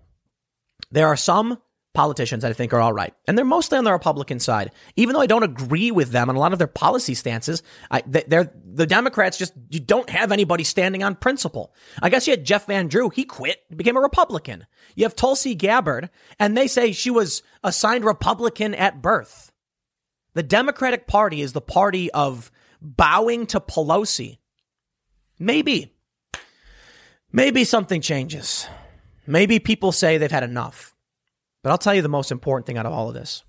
[0.91, 1.59] there are some
[1.95, 3.13] politicians that I think are all right.
[3.27, 4.71] And they're mostly on the Republican side.
[4.95, 8.03] Even though I don't agree with them on a lot of their policy stances, I,
[8.05, 11.73] they're, the Democrats just you don't have anybody standing on principle.
[12.01, 13.09] I guess you had Jeff Van Drew.
[13.09, 14.67] He quit, became a Republican.
[14.93, 19.51] You have Tulsi Gabbard, and they say she was assigned Republican at birth.
[20.33, 24.37] The Democratic Party is the party of bowing to Pelosi.
[25.39, 25.93] Maybe.
[27.31, 28.67] Maybe something changes.
[29.27, 30.94] Maybe people say they've had enough.
[31.65, 33.43] But I'll tell you the most important thing out of all of this.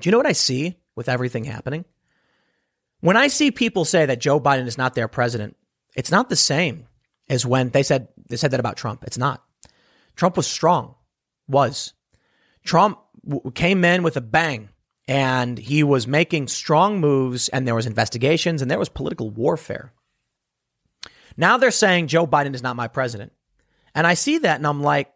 [0.00, 1.84] Do you know what I see with everything happening?
[3.02, 5.56] When I see people say that Joe Biden is not their president,
[5.94, 6.88] it's not the same
[7.28, 9.04] as when they said they said that about Trump.
[9.04, 9.44] It's not.
[10.16, 10.96] Trump was strong,
[11.46, 11.92] was.
[12.64, 14.70] Trump w- came in with a bang
[15.06, 19.92] and he was making strong moves and there was investigations and there was political warfare.
[21.36, 23.30] Now they're saying Joe Biden is not my president.
[23.94, 25.12] And I see that and I'm like,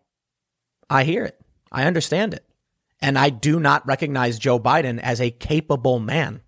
[0.89, 1.35] I hear it.
[1.71, 2.45] I understand it.
[3.01, 6.41] And I do not recognize Joe Biden as a capable man.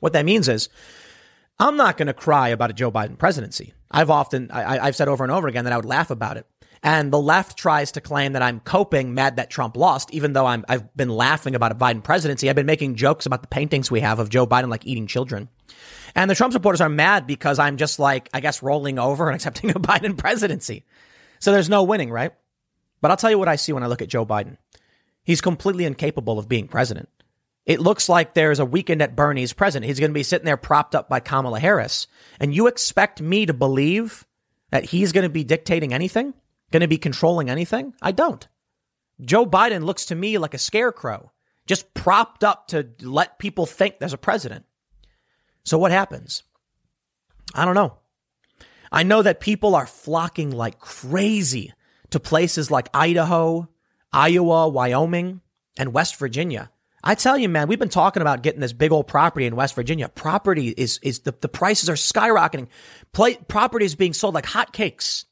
[0.00, 0.68] What that means is,
[1.58, 3.74] I'm not going to cry about a Joe Biden presidency.
[3.90, 6.46] I've often, I, have said over and over again that I would laugh about it.
[6.82, 10.46] And the left tries to claim that I'm coping mad that Trump lost, even though
[10.46, 12.50] I'm, I've been laughing about a Biden presidency.
[12.50, 15.48] I've been making jokes about the paintings we have of Joe Biden like eating children.
[16.16, 19.34] And the Trump supporters are mad because I'm just like, I guess, rolling over and
[19.36, 20.84] accepting a Biden presidency.
[21.38, 22.32] So there's no winning, right?
[23.02, 24.56] But I'll tell you what I see when I look at Joe Biden.
[25.24, 27.10] He's completely incapable of being president.
[27.66, 29.88] It looks like there's a weekend at Bernie's president.
[29.88, 32.06] He's going to be sitting there propped up by Kamala Harris.
[32.40, 34.26] And you expect me to believe
[34.70, 36.32] that he's going to be dictating anything,
[36.70, 37.92] going to be controlling anything?
[38.00, 38.48] I don't.
[39.20, 41.30] Joe Biden looks to me like a scarecrow,
[41.66, 44.64] just propped up to let people think there's a president.
[45.64, 46.42] So what happens?
[47.54, 47.98] I don't know.
[48.90, 51.72] I know that people are flocking like crazy
[52.12, 53.68] to places like Idaho,
[54.12, 55.40] Iowa, Wyoming,
[55.76, 56.70] and West Virginia.
[57.04, 59.74] I tell you, man, we've been talking about getting this big old property in West
[59.74, 60.08] Virginia.
[60.08, 62.68] Property is, is the, the prices are skyrocketing.
[63.48, 65.24] Property is being sold like hotcakes.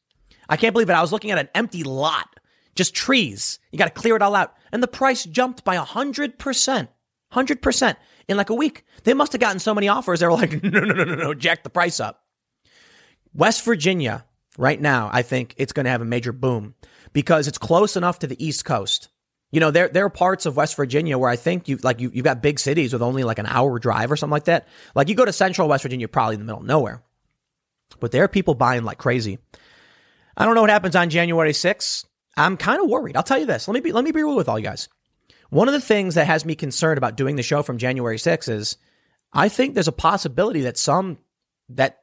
[0.49, 0.95] I can't believe it.
[0.95, 2.41] I was looking at an empty lot,
[2.75, 3.61] just trees.
[3.71, 4.55] You got to clear it all out.
[4.73, 6.89] And the price jumped by 100%.
[7.33, 8.85] 100% in like a week.
[9.05, 10.19] They must have gotten so many offers.
[10.19, 12.25] They were like, no, no, no, no, no, jack the price up.
[13.33, 14.25] West Virginia,
[14.61, 16.75] right now, I think it's going to have a major boom
[17.13, 19.09] because it's close enough to the East Coast.
[19.51, 22.11] You know, there there are parts of West Virginia where I think you like you
[22.15, 24.69] you've got big cities with only like an hour drive or something like that.
[24.95, 27.03] Like you go to central West Virginia, probably in the middle of nowhere.
[27.99, 29.39] But there are people buying like crazy.
[30.37, 32.05] I don't know what happens on January 6th.
[32.37, 33.17] I'm kind of worried.
[33.17, 33.67] I'll tell you this.
[33.67, 34.89] Let me be let me be real with all you guys.
[35.49, 38.49] One of the things that has me concerned about doing the show from January 6th
[38.49, 38.77] is
[39.33, 41.19] I think there's a possibility that some
[41.71, 42.00] that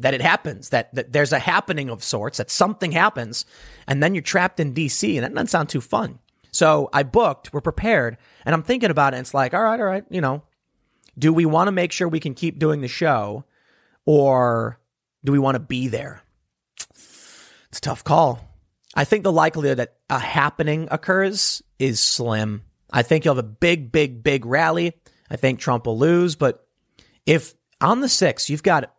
[0.00, 3.44] that it happens, that, that there's a happening of sorts, that something happens,
[3.86, 6.18] and then you're trapped in DC, and that doesn't sound too fun.
[6.50, 9.18] So I booked, we're prepared, and I'm thinking about it.
[9.18, 10.42] And it's like, all right, all right, you know,
[11.18, 13.44] do we want to make sure we can keep doing the show,
[14.06, 14.80] or
[15.22, 16.22] do we want to be there?
[16.88, 18.40] It's a tough call.
[18.94, 22.62] I think the likelihood that a happening occurs is slim.
[22.90, 24.94] I think you'll have a big, big, big rally.
[25.30, 26.66] I think Trump will lose, but
[27.26, 28.92] if on the 6th you've got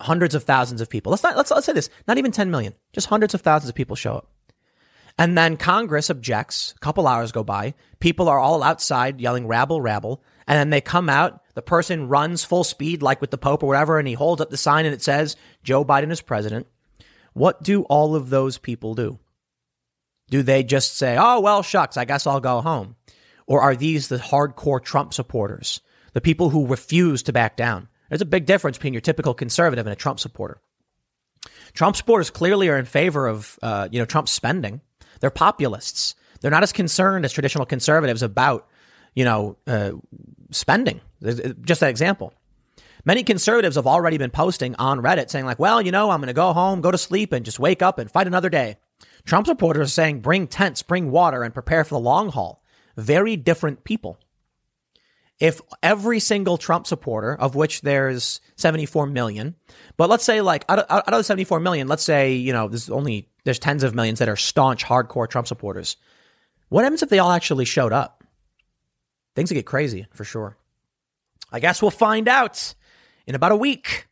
[0.00, 1.10] hundreds of thousands of people.
[1.10, 3.74] Let's not let's let's say this, not even 10 million, just hundreds of thousands of
[3.74, 4.30] people show up.
[5.18, 6.74] And then Congress objects.
[6.76, 7.74] A couple hours go by.
[7.98, 10.22] People are all outside yelling rabble, rabble.
[10.46, 11.42] And then they come out.
[11.54, 14.48] The person runs full speed, like with the Pope or whatever, and he holds up
[14.48, 15.34] the sign and it says,
[15.64, 16.68] Joe Biden is president.
[17.32, 19.18] What do all of those people do?
[20.30, 22.94] Do they just say, oh, well, shucks, I guess I'll go home?
[23.46, 25.80] Or are these the hardcore Trump supporters,
[26.12, 27.88] the people who refuse to back down?
[28.08, 30.60] There's a big difference between your typical conservative and a Trump supporter.
[31.72, 34.80] Trump supporters clearly are in favor of, uh, you know, Trump spending.
[35.20, 36.14] They're populists.
[36.40, 38.66] They're not as concerned as traditional conservatives about,
[39.14, 39.92] you know, uh,
[40.50, 41.00] spending.
[41.22, 42.32] Just that example.
[43.04, 46.28] Many conservatives have already been posting on Reddit saying like, well, you know, I'm going
[46.28, 48.76] to go home, go to sleep and just wake up and fight another day.
[49.24, 52.62] Trump supporters are saying bring tents, bring water and prepare for the long haul.
[52.96, 54.18] Very different people
[55.40, 59.54] if every single Trump supporter, of which there's 74 million,
[59.96, 62.68] but let's say like out of, out of the 74 million, let's say, you know,
[62.68, 65.96] there's only, there's tens of millions that are staunch, hardcore Trump supporters.
[66.68, 68.24] What happens if they all actually showed up?
[69.36, 70.56] Things would get crazy for sure.
[71.52, 72.74] I guess we'll find out
[73.26, 74.08] in about a week.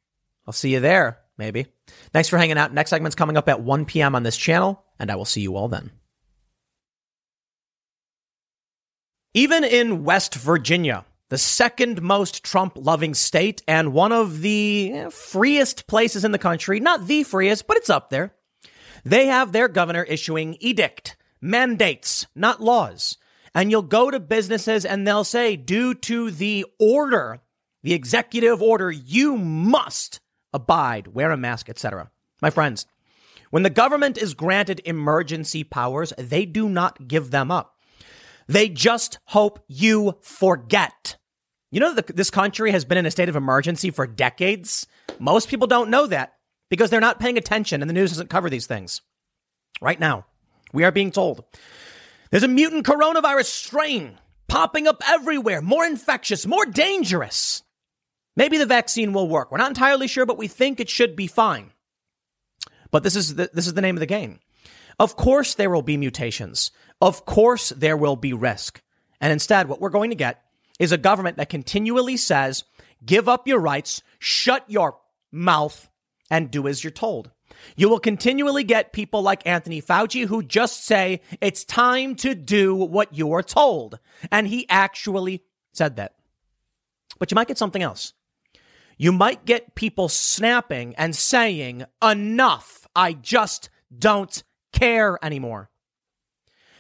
[0.46, 1.66] I'll see you there, maybe.
[2.12, 2.72] Thanks for hanging out.
[2.72, 4.14] Next segment's coming up at 1 p.m.
[4.14, 5.90] on this channel, and I will see you all then.
[9.34, 15.08] Even in West Virginia, the second most Trump loving state and one of the eh,
[15.10, 16.80] freest places in the country.
[16.80, 18.34] Not the freest, but it's up there.
[19.04, 23.16] They have their governor issuing edict, mandates, not laws.
[23.54, 27.40] And you'll go to businesses and they'll say, due to the order,
[27.82, 30.20] the executive order, you must
[30.52, 32.10] abide, wear a mask, etc.
[32.42, 32.86] My friends,
[33.50, 37.75] when the government is granted emergency powers, they do not give them up.
[38.48, 41.16] They just hope you forget.
[41.70, 44.86] You know that this country has been in a state of emergency for decades?
[45.18, 46.34] Most people don't know that
[46.70, 49.02] because they're not paying attention and the news doesn't cover these things.
[49.80, 50.26] Right now,
[50.72, 51.44] we are being told
[52.30, 54.18] there's a mutant coronavirus strain
[54.48, 57.62] popping up everywhere, more infectious, more dangerous.
[58.36, 59.50] Maybe the vaccine will work.
[59.50, 61.72] We're not entirely sure, but we think it should be fine.
[62.90, 64.40] But this is the, this is the name of the game.
[64.98, 66.70] Of course, there will be mutations.
[67.00, 68.82] Of course, there will be risk.
[69.20, 70.42] And instead, what we're going to get
[70.78, 72.64] is a government that continually says,
[73.04, 74.98] give up your rights, shut your
[75.30, 75.88] mouth,
[76.30, 77.30] and do as you're told.
[77.76, 82.74] You will continually get people like Anthony Fauci who just say, it's time to do
[82.74, 83.98] what you are told.
[84.30, 85.42] And he actually
[85.72, 86.14] said that.
[87.18, 88.12] But you might get something else.
[88.98, 92.86] You might get people snapping and saying, enough.
[92.94, 94.42] I just don't
[94.76, 95.70] care anymore.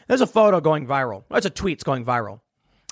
[0.06, 1.24] There's a photo going viral.
[1.30, 2.40] There's a tweet going viral.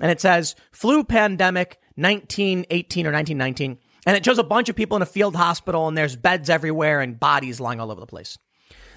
[0.00, 3.78] And it says flu pandemic 1918 or 1919.
[4.06, 7.00] And it shows a bunch of people in a field hospital and there's beds everywhere
[7.00, 8.36] and bodies lying all over the place.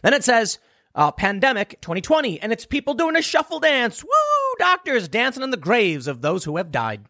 [0.02, 0.60] Then it says
[0.96, 4.04] uh, pandemic 2020 and it's people doing a shuffle dance.
[4.04, 4.56] Woo!
[4.60, 7.06] Doctors dancing in the graves of those who have died.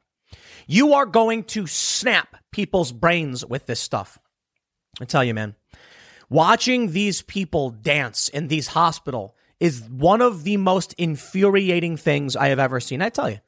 [0.68, 4.20] You are going to snap people's brains with this stuff.
[5.00, 5.56] I tell you, man,
[6.30, 12.50] watching these people dance in these hospital is one of the most infuriating things I
[12.50, 13.02] have ever seen.
[13.02, 13.40] I tell you,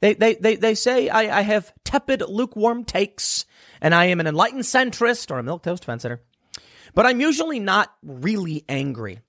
[0.00, 3.44] they, they, they, they say I, I have tepid, lukewarm takes,
[3.80, 6.22] and I am an enlightened centrist or a milk toast fence sitter.
[6.94, 9.20] But I'm usually not really angry.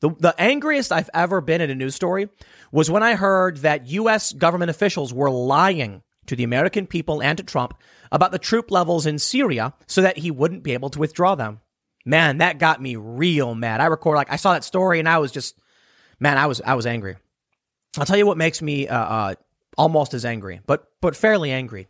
[0.00, 2.28] The, the angriest I've ever been at a news story
[2.72, 4.32] was when I heard that U.S.
[4.32, 7.74] government officials were lying to the American people and to Trump
[8.12, 11.60] about the troop levels in Syria so that he wouldn't be able to withdraw them.
[12.04, 13.80] Man, that got me real mad.
[13.80, 15.58] I record like I saw that story and I was just,
[16.18, 17.16] man, I was I was angry.
[17.98, 19.34] I'll tell you what makes me uh, uh,
[19.76, 21.88] almost as angry, but but fairly angry.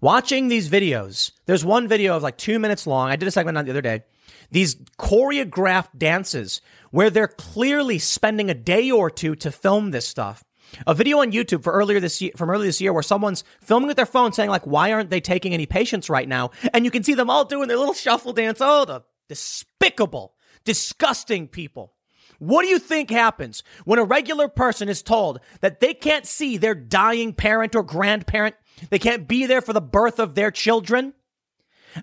[0.00, 3.08] Watching these videos, there's one video of like two minutes long.
[3.08, 4.02] I did a segment on the other day.
[4.50, 6.60] These choreographed dances
[6.90, 10.44] where they're clearly spending a day or two to film this stuff.
[10.86, 13.86] A video on YouTube for earlier this year, from earlier this year, where someone's filming
[13.86, 16.90] with their phone, saying like, "Why aren't they taking any patients right now?" And you
[16.90, 18.58] can see them all doing their little shuffle dance.
[18.60, 21.94] Oh, the despicable, disgusting people.
[22.38, 26.56] What do you think happens when a regular person is told that they can't see
[26.56, 28.56] their dying parent or grandparent?
[28.90, 31.14] They can't be there for the birth of their children?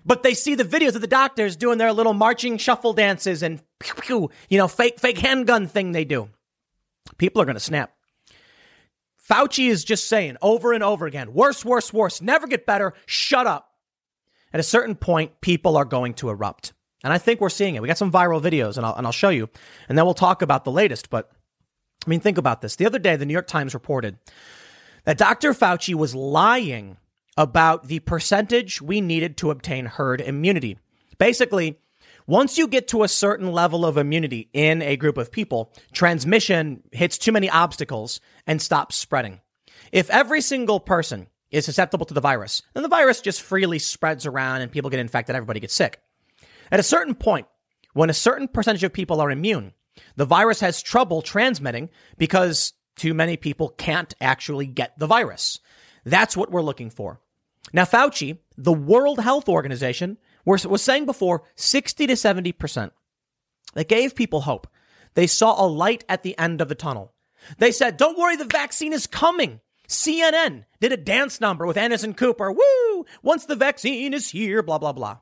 [0.06, 3.62] But they see the videos of the doctors doing their little marching shuffle dances and
[3.78, 6.30] pew, pew, you know, fake, fake handgun thing they do.
[7.18, 7.92] People are going to snap.
[9.30, 13.46] Fauci is just saying over and over again, worse, worse, worse, never get better, shut
[13.46, 13.68] up.
[14.52, 16.72] At a certain point, people are going to erupt.
[17.04, 17.82] And I think we're seeing it.
[17.82, 19.48] We got some viral videos and I'll, and I'll show you.
[19.88, 21.10] And then we'll talk about the latest.
[21.10, 21.30] But
[22.06, 22.76] I mean, think about this.
[22.76, 24.18] The other day, the New York Times reported
[25.04, 25.52] that Dr.
[25.52, 26.96] Fauci was lying
[27.36, 30.78] about the percentage we needed to obtain herd immunity.
[31.18, 31.78] Basically,
[32.26, 36.82] once you get to a certain level of immunity in a group of people, transmission
[36.92, 39.40] hits too many obstacles and stops spreading.
[39.90, 44.24] If every single person is susceptible to the virus, then the virus just freely spreads
[44.24, 46.00] around and people get infected, everybody gets sick.
[46.72, 47.46] At a certain point,
[47.92, 49.74] when a certain percentage of people are immune,
[50.16, 55.60] the virus has trouble transmitting because too many people can't actually get the virus.
[56.04, 57.20] That's what we're looking for.
[57.74, 60.16] Now, Fauci, the World Health Organization,
[60.46, 62.90] was saying before 60 to 70%.
[63.74, 64.66] They gave people hope.
[65.14, 67.12] They saw a light at the end of the tunnel.
[67.58, 69.60] They said, don't worry, the vaccine is coming.
[69.88, 72.50] CNN did a dance number with Anderson Cooper.
[72.50, 73.04] Woo!
[73.22, 75.18] Once the vaccine is here, blah, blah, blah.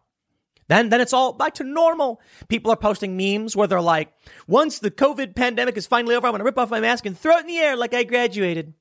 [0.70, 2.20] Then, then it's all back to normal.
[2.46, 4.12] People are posting memes where they're like,
[4.46, 7.18] once the COVID pandemic is finally over, I'm going to rip off my mask and
[7.18, 8.72] throw it in the air like I graduated.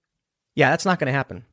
[0.53, 1.45] Yeah, that's not going to happen.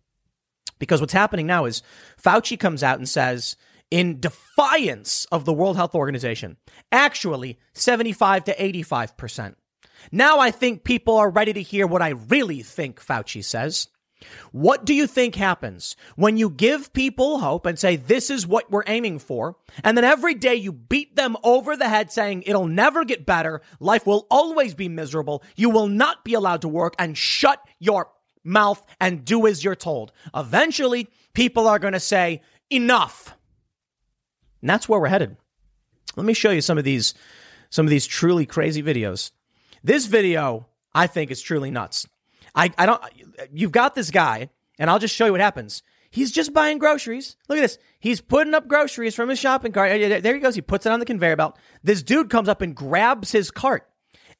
[0.78, 1.82] Because what's happening now is
[2.22, 3.57] Fauci comes out and says,
[3.91, 6.59] in defiance of the World Health Organization,
[6.93, 9.55] actually 75 to 85%.
[10.12, 13.89] Now I think people are ready to hear what I really think Fauci says.
[14.53, 18.70] What do you think happens when you give people hope and say, this is what
[18.70, 19.57] we're aiming for?
[19.85, 23.62] And then every day you beat them over the head saying, it'll never get better.
[23.81, 25.43] Life will always be miserable.
[25.57, 28.11] You will not be allowed to work and shut your
[28.45, 30.12] mouth and do as you're told.
[30.35, 33.37] Eventually, people are going to say, enough.
[34.61, 35.37] And that's where we're headed.
[36.16, 37.14] Let me show you some of these,
[37.70, 39.33] some of these truly crazy videos.
[39.85, 42.07] This video, I think, is truly nuts.
[42.57, 43.03] I, I don't,
[43.53, 44.49] you've got this guy,
[44.79, 45.83] and I'll just show you what happens.
[46.11, 47.37] He's just buying groceries.
[47.49, 47.79] Look at this.
[48.01, 49.91] He's putting up groceries from his shopping cart.
[50.23, 50.55] There he goes.
[50.55, 51.59] He puts it on the conveyor belt.
[51.83, 53.87] This dude comes up and grabs his cart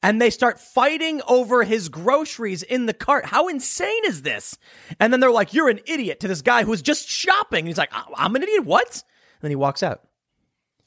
[0.01, 3.25] and they start fighting over his groceries in the cart.
[3.25, 4.57] How insane is this?
[4.99, 7.65] And then they're like, You're an idiot to this guy who's just shopping.
[7.65, 8.65] he's like, I'm an idiot.
[8.65, 8.91] What?
[8.91, 10.01] And then he walks out.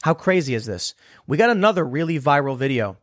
[0.03, 0.95] How crazy is this?
[1.27, 2.97] We got another really viral video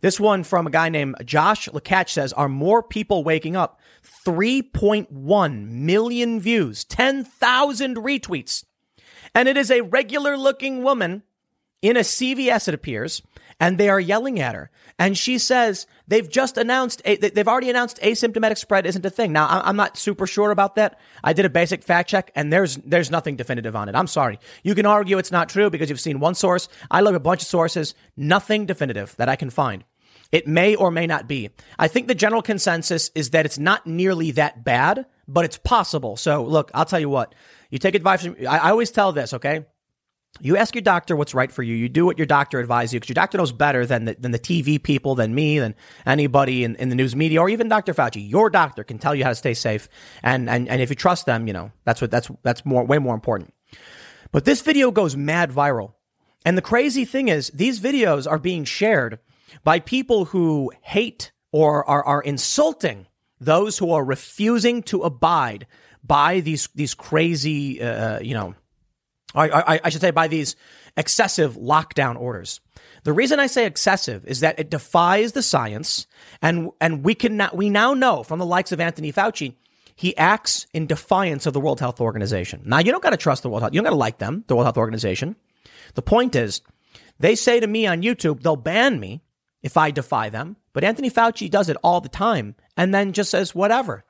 [0.00, 3.80] this one from a guy named Josh Lakach says, Are more people waking up?
[4.26, 8.64] 3.1 million views, 10,000 retweets.
[9.34, 11.22] And it is a regular looking woman
[11.82, 13.22] in a CVS, it appears,
[13.60, 14.70] and they are yelling at her.
[14.98, 19.32] And she says they've just announced, they've already announced asymptomatic spread isn't a thing.
[19.32, 20.98] Now, I'm not super sure about that.
[21.22, 23.94] I did a basic fact check and there's, there's nothing definitive on it.
[23.94, 24.38] I'm sorry.
[24.64, 26.68] You can argue it's not true because you've seen one source.
[26.90, 29.84] I look at a bunch of sources, nothing definitive that I can find.
[30.32, 31.50] It may or may not be.
[31.78, 36.16] I think the general consensus is that it's not nearly that bad, but it's possible.
[36.16, 37.34] So look, I'll tell you what.
[37.70, 39.64] You take advice from, I, I always tell this, okay?
[40.40, 41.74] You ask your doctor what's right for you.
[41.74, 44.30] You do what your doctor advises you because your doctor knows better than the, than
[44.30, 45.74] the TV people, than me, than
[46.06, 47.92] anybody in, in the news media, or even Dr.
[47.92, 48.28] Fauci.
[48.28, 49.88] Your doctor can tell you how to stay safe.
[50.22, 52.98] And, and, and if you trust them, you know, that's what, that's, that's more, way
[52.98, 53.52] more important.
[54.32, 55.92] But this video goes mad viral.
[56.44, 59.18] And the crazy thing is these videos are being shared
[59.62, 63.06] by people who hate or are, are insulting
[63.40, 65.66] those who are refusing to abide
[66.02, 68.54] by these these crazy, uh, you know,
[69.34, 70.56] I, I, should say by these
[70.96, 72.60] excessive lockdown orders.
[73.04, 76.06] The reason I say excessive is that it defies the science,
[76.42, 79.54] and and we can we now know from the likes of Anthony Fauci,
[79.94, 82.62] he acts in defiance of the World Health Organization.
[82.64, 84.44] Now you don't got to trust the World Health, you don't got to like them,
[84.48, 85.36] the World Health Organization.
[85.94, 86.62] The point is,
[87.18, 89.22] they say to me on YouTube, they'll ban me
[89.62, 90.56] if I defy them.
[90.72, 94.04] But Anthony Fauci does it all the time and then just says whatever.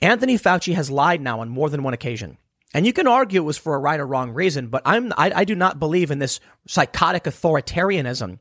[0.00, 2.38] Anthony Fauci has lied now on more than one occasion.
[2.74, 5.32] And you can argue it was for a right or wrong reason, but I'm, I,
[5.36, 8.38] I do not believe in this psychotic authoritarianism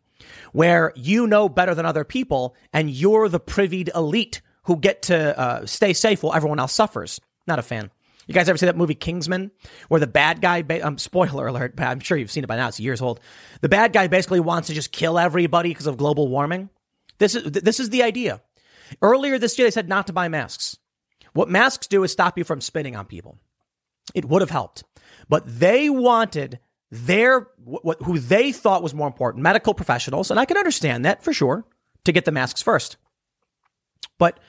[0.54, 5.38] where you know better than other people and you're the privied elite who get to
[5.38, 7.20] uh, stay safe while everyone else suffers.
[7.48, 7.92] Not a fan.
[8.28, 9.52] You guys ever see that movie Kingsman,
[9.90, 10.62] where the bad guy?
[10.62, 11.76] Ba- um, spoiler alert!
[11.76, 12.68] But I'm sure you've seen it by now.
[12.68, 13.20] It's years old.
[13.62, 16.70] The bad guy basically wants to just kill everybody because of global warming.
[17.18, 18.42] This is this is the idea.
[19.02, 20.78] Earlier this year, they said not to buy masks.
[21.34, 23.38] What masks do is stop you from spitting on people.
[24.14, 24.84] It would have helped,
[25.30, 26.60] but they wanted
[26.92, 31.24] their what, who they thought was more important, medical professionals, and I can understand that
[31.24, 31.66] for sure,
[32.04, 32.98] to get the masks first.
[34.18, 34.40] But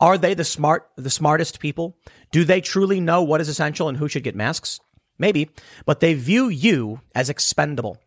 [0.00, 1.96] are they the smart, the smartest people?
[2.32, 4.80] Do they truly know what is essential and who should get masks?
[5.18, 5.50] Maybe,
[5.84, 7.98] but they view you as expendable.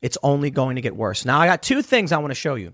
[0.00, 1.24] It's only going to get worse.
[1.24, 2.72] Now, I got two things I want to show you.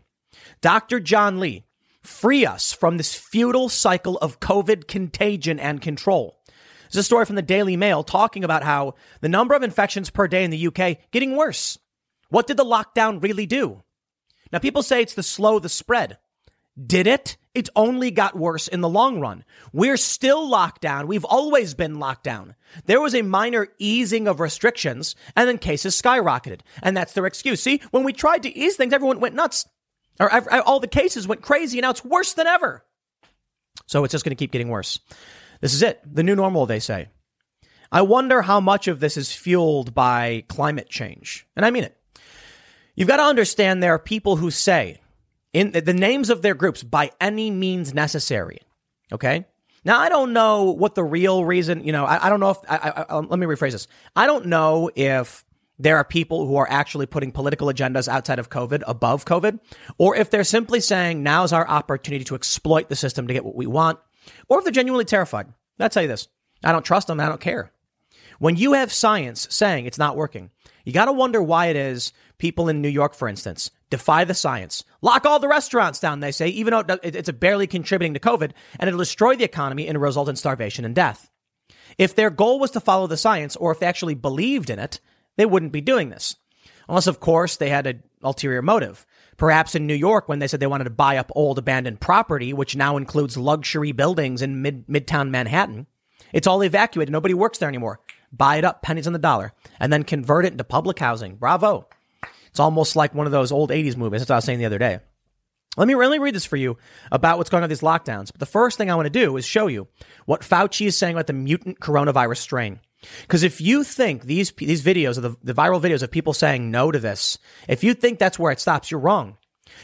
[0.61, 1.01] Dr.
[1.01, 1.65] John Lee,
[2.01, 6.38] free us from this futile cycle of COVID contagion and control.
[6.91, 10.27] There's a story from the Daily Mail talking about how the number of infections per
[10.29, 11.79] day in the UK getting worse.
[12.31, 13.83] What did the lockdown really do?
[14.53, 16.19] Now, people say it's to slow the spread.
[16.87, 17.37] Did it?
[17.55, 19.45] It only got worse in the long run.
[19.73, 21.09] We're still locked down.
[21.09, 22.55] We've always been locked down.
[22.87, 26.61] There was a minor easing of restrictions and then cases skyrocketed.
[26.83, 27.61] And that's their excuse.
[27.61, 29.67] See, when we tried to ease things, everyone went nuts.
[30.21, 30.31] Or
[30.63, 32.85] all the cases went crazy and now it's worse than ever.
[33.87, 35.01] So it's just going to keep getting worse.
[35.61, 36.01] This is it.
[36.05, 37.09] The new normal, they say.
[37.91, 41.47] I wonder how much of this is fueled by climate change.
[41.57, 41.97] And I mean it.
[42.95, 45.01] You've got to understand there are people who say
[45.53, 48.61] in the names of their groups by any means necessary.
[49.13, 49.47] Okay.
[49.85, 52.59] Now, I don't know what the real reason, you know, I, I don't know if,
[52.69, 53.89] I, I, let me rephrase this.
[54.15, 55.45] I don't know if
[55.79, 59.61] there are people who are actually putting political agendas outside of COVID above COVID,
[59.97, 63.55] or if they're simply saying now's our opportunity to exploit the system to get what
[63.55, 63.99] we want,
[64.49, 65.47] or if they're genuinely terrified.
[65.81, 66.29] I'll tell you this
[66.65, 67.73] I don't trust them, I don't care.
[68.39, 70.51] When you have science saying it's not working,
[70.85, 74.35] you got to wonder why it is people in New York, for instance, defy the
[74.35, 78.53] science, lock all the restaurants down, they say, even though it's barely contributing to COVID,
[78.79, 81.31] and it'll destroy the economy and result in starvation and death.
[81.97, 85.01] If their goal was to follow the science, or if they actually believed in it,
[85.37, 86.37] they wouldn't be doing this.
[86.89, 89.05] Unless, of course, they had an ulterior motive.
[89.39, 92.53] Perhaps in New York, when they said they wanted to buy up old abandoned property,
[92.53, 95.87] which now includes luxury buildings in mid- midtown Manhattan,
[96.33, 97.13] it's all evacuated.
[97.13, 98.01] Nobody works there anymore.
[98.33, 101.37] Buy it up, pennies on the dollar, and then convert it into public housing.
[101.37, 101.89] Bravo.
[102.49, 104.21] It's almost like one of those old 80s movies.
[104.21, 104.99] That's what I was saying the other day.
[105.77, 106.77] Let me really read this for you
[107.13, 108.33] about what's going on with these lockdowns.
[108.33, 109.87] But the first thing I want to do is show you
[110.27, 112.81] what Fauci is saying about the mutant coronavirus strain.
[113.23, 116.71] Because if you think these these videos of the, the viral videos of people saying
[116.71, 117.39] no to this,
[117.69, 119.37] if you think that's where it stops, you're wrong.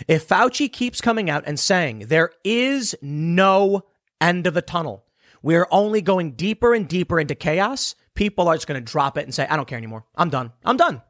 [0.09, 3.85] If Fauci keeps coming out and saying there is no
[4.21, 5.05] end of the tunnel,
[5.43, 9.25] we're only going deeper and deeper into chaos, people are just going to drop it
[9.25, 10.05] and say, I don't care anymore.
[10.17, 10.53] I'm done.
[10.65, 11.03] I'm done.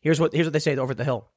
[0.00, 1.28] Here's what, here's what they say over the Hill.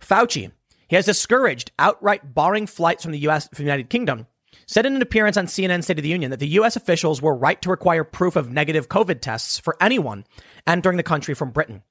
[0.00, 0.50] Fauci,
[0.88, 3.48] he has discouraged outright barring flights from the U.S.
[3.48, 4.26] from the United Kingdom,
[4.68, 6.76] said in an appearance on CNN State of the Union that the U.S.
[6.76, 10.24] officials were right to require proof of negative COVID tests for anyone
[10.66, 11.82] entering the country from Britain.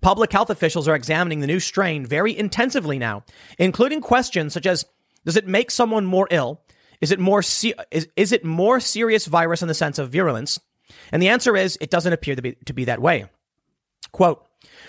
[0.00, 3.24] Public health officials are examining the new strain very intensively now,
[3.58, 4.86] including questions such as
[5.26, 6.62] Does it make someone more ill?
[7.00, 10.60] Is it more, se- is, is it more serious virus in the sense of virulence?
[11.10, 13.26] And the answer is it doesn't appear to be, to be that way.
[14.12, 14.46] Quote,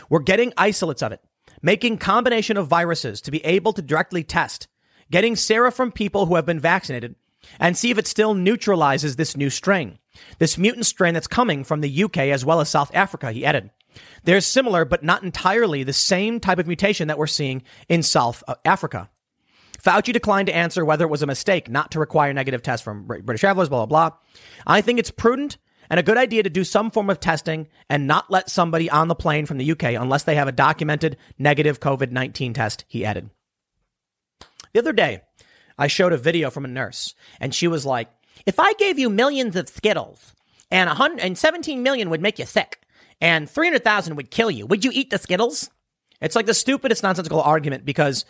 [0.10, 1.22] we're getting isolates of it,
[1.62, 4.68] making combination of viruses to be able to directly test,
[5.10, 7.16] getting sera from people who have been vaccinated,
[7.60, 10.00] and see if it still neutralizes this new strain.
[10.40, 13.72] This mutant strain that's coming from the UK as well as South Africa, he added.
[14.24, 18.44] There's similar, but not entirely the same type of mutation that we're seeing in South
[18.48, 19.10] uh, Africa.
[19.84, 23.06] Fauci declined to answer whether it was a mistake not to require negative tests from
[23.06, 24.18] British travelers, blah, blah, blah.
[24.68, 25.58] I think it's prudent
[25.90, 29.08] and a good idea to do some form of testing and not let somebody on
[29.08, 33.04] the plane from the UK unless they have a documented negative COVID 19 test, he
[33.04, 33.30] added.
[34.74, 35.24] The other day,
[35.78, 38.10] I showed a video from a nurse, and she was like,
[38.46, 40.34] If I gave you millions of Skittles
[40.70, 42.82] and, 100, and 17 million would make you sick
[43.20, 45.70] and 300,000 would kill you, would you eat the Skittles?
[46.22, 48.26] It's like the stupidest nonsensical argument because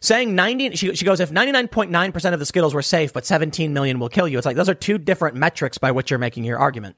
[0.00, 3.98] saying 90 she, she goes if 99.9% of the skittles were safe but 17 million
[3.98, 6.58] will kill you it's like those are two different metrics by which you're making your
[6.58, 6.96] argument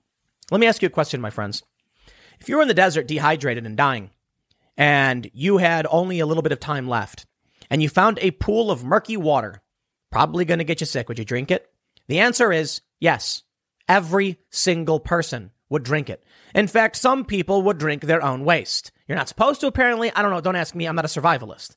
[0.51, 1.63] let me ask you a question my friends
[2.41, 4.11] if you were in the desert dehydrated and dying
[4.77, 7.27] and you had only a little bit of time left
[7.71, 9.62] and you found a pool of murky water
[10.13, 11.09] probably going to get you sick.
[11.09, 11.69] Would you drink it?
[12.09, 13.43] The answer is yes.
[13.89, 16.23] Every single person would drink it.
[16.55, 18.93] In fact some people would drink their own waste.
[19.09, 20.13] You're not supposed to apparently.
[20.15, 20.41] I don't know.
[20.41, 20.87] Don't ask me.
[20.87, 21.77] I'm not a survivalist.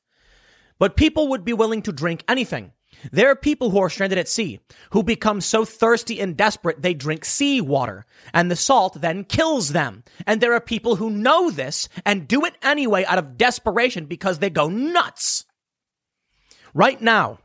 [0.77, 2.73] But people would be willing to drink anything.
[3.11, 4.59] There are people who are stranded at sea
[4.91, 9.69] who become so thirsty and desperate they drink sea water, and the salt then kills
[9.69, 10.03] them.
[10.25, 14.39] And there are people who know this and do it anyway out of desperation because
[14.39, 15.45] they go nuts.
[16.73, 17.39] Right now,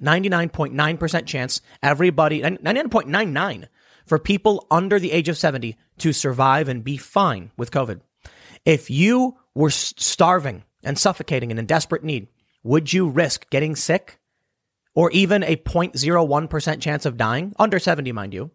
[0.00, 3.68] 99.9% chance everybody, 99.99
[4.06, 8.00] for people under the age of 70 to survive and be fine with COVID.
[8.64, 12.28] If you were starving and suffocating and in desperate need,
[12.62, 14.18] would you risk getting sick
[14.94, 17.54] or even a 0.01% chance of dying?
[17.58, 18.50] Under 70, mind you.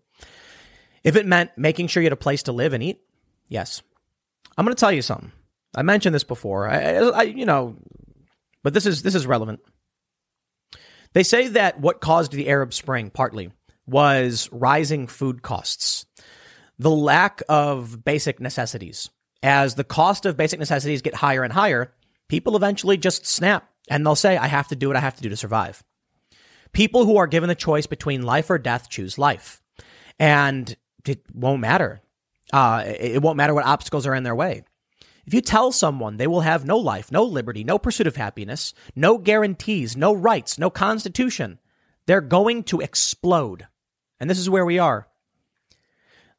[1.03, 3.02] If it meant making sure you had a place to live and eat,
[3.48, 3.82] yes.
[4.57, 5.32] I'm going to tell you something.
[5.76, 6.70] I mentioned this before.
[6.70, 7.76] I, I, you know,
[8.61, 9.60] but this is this is relevant.
[11.14, 13.52] They say that what caused the Arab Spring partly
[13.85, 16.06] was rising food costs,
[16.80, 19.10] the lack of basic necessities.
[19.41, 21.94] As the cost of basic necessities get higher and higher,
[22.30, 25.22] people eventually just snap and they'll say, I have to do what I have to
[25.22, 25.84] do to survive.
[26.72, 29.61] People who are given the choice between life or death choose life.
[30.18, 30.76] And
[31.06, 32.02] it won't matter.
[32.52, 34.64] Uh, it won't matter what obstacles are in their way.
[35.25, 38.73] If you tell someone they will have no life, no liberty, no pursuit of happiness,
[38.95, 41.59] no guarantees, no rights, no constitution,
[42.05, 43.67] they're going to explode.
[44.19, 45.07] And this is where we are.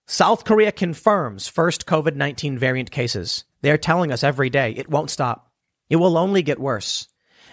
[0.07, 3.45] South Korea confirms first COVID 19 variant cases.
[3.63, 5.51] They are telling us every day it won't stop.
[5.89, 7.09] It will only get worse.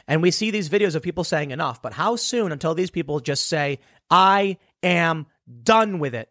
[0.07, 3.21] And we see these videos of people saying enough, but how soon until these people
[3.21, 3.79] just say,
[4.09, 5.27] I am
[5.63, 6.29] done with it?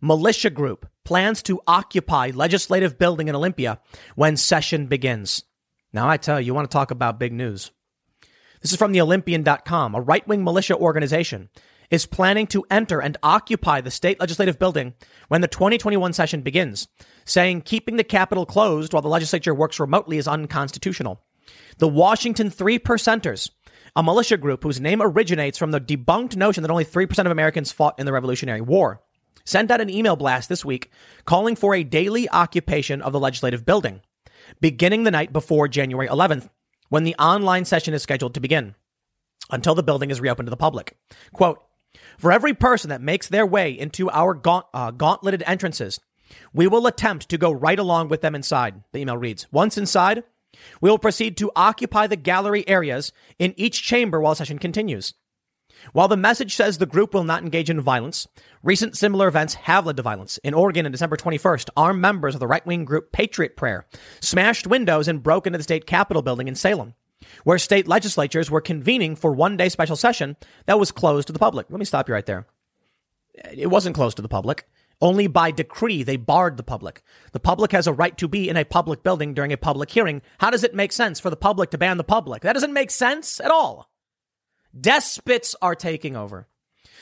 [0.00, 3.80] Militia group plans to occupy legislative building in Olympia
[4.14, 5.44] when session begins.
[5.92, 7.70] Now I tell you, you want to talk about big news.
[8.60, 9.94] This is from the Olympian.com.
[9.94, 11.48] A right wing militia organization
[11.90, 14.94] is planning to enter and occupy the state legislative building
[15.28, 16.88] when the 2021 session begins,
[17.24, 21.22] saying keeping the Capitol closed while the legislature works remotely is unconstitutional.
[21.78, 23.50] The Washington Three Percenters,
[23.94, 27.70] a militia group whose name originates from the debunked notion that only 3% of Americans
[27.72, 29.00] fought in the Revolutionary War,
[29.44, 30.90] sent out an email blast this week
[31.24, 34.00] calling for a daily occupation of the legislative building,
[34.60, 36.48] beginning the night before January 11th,
[36.88, 38.74] when the online session is scheduled to begin,
[39.50, 40.96] until the building is reopened to the public.
[41.32, 41.62] Quote,
[42.18, 46.00] for every person that makes their way into our gaunt, uh, gauntleted entrances,
[46.52, 49.46] we will attempt to go right along with them inside, the email reads.
[49.52, 50.24] Once inside,
[50.80, 55.14] we will proceed to occupy the gallery areas in each chamber while session continues.
[55.92, 58.26] While the message says the group will not engage in violence,
[58.62, 60.38] recent similar events have led to violence.
[60.38, 63.86] In Oregon on December 21st, armed members of the right wing group Patriot Prayer
[64.20, 66.94] smashed windows and broke into the state capitol building in Salem
[67.44, 70.36] where state legislatures were convening for one day special session
[70.66, 71.66] that was closed to the public.
[71.70, 72.46] Let me stop you right there.
[73.52, 74.66] It wasn't closed to the public.
[75.00, 77.02] Only by decree they barred the public.
[77.32, 80.22] The public has a right to be in a public building during a public hearing.
[80.38, 82.42] How does it make sense for the public to ban the public?
[82.42, 83.90] That doesn't make sense at all.
[84.78, 86.48] Despots are taking over,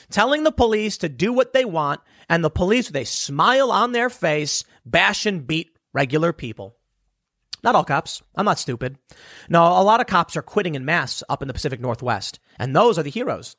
[0.09, 3.91] telling the police to do what they want, and the police, with a smile on
[3.91, 6.75] their face, bash and beat regular people.
[7.63, 8.21] Not all cops.
[8.35, 8.97] I'm not stupid.
[9.49, 12.75] No, a lot of cops are quitting in mass up in the Pacific Northwest, and
[12.75, 13.55] those are the heroes.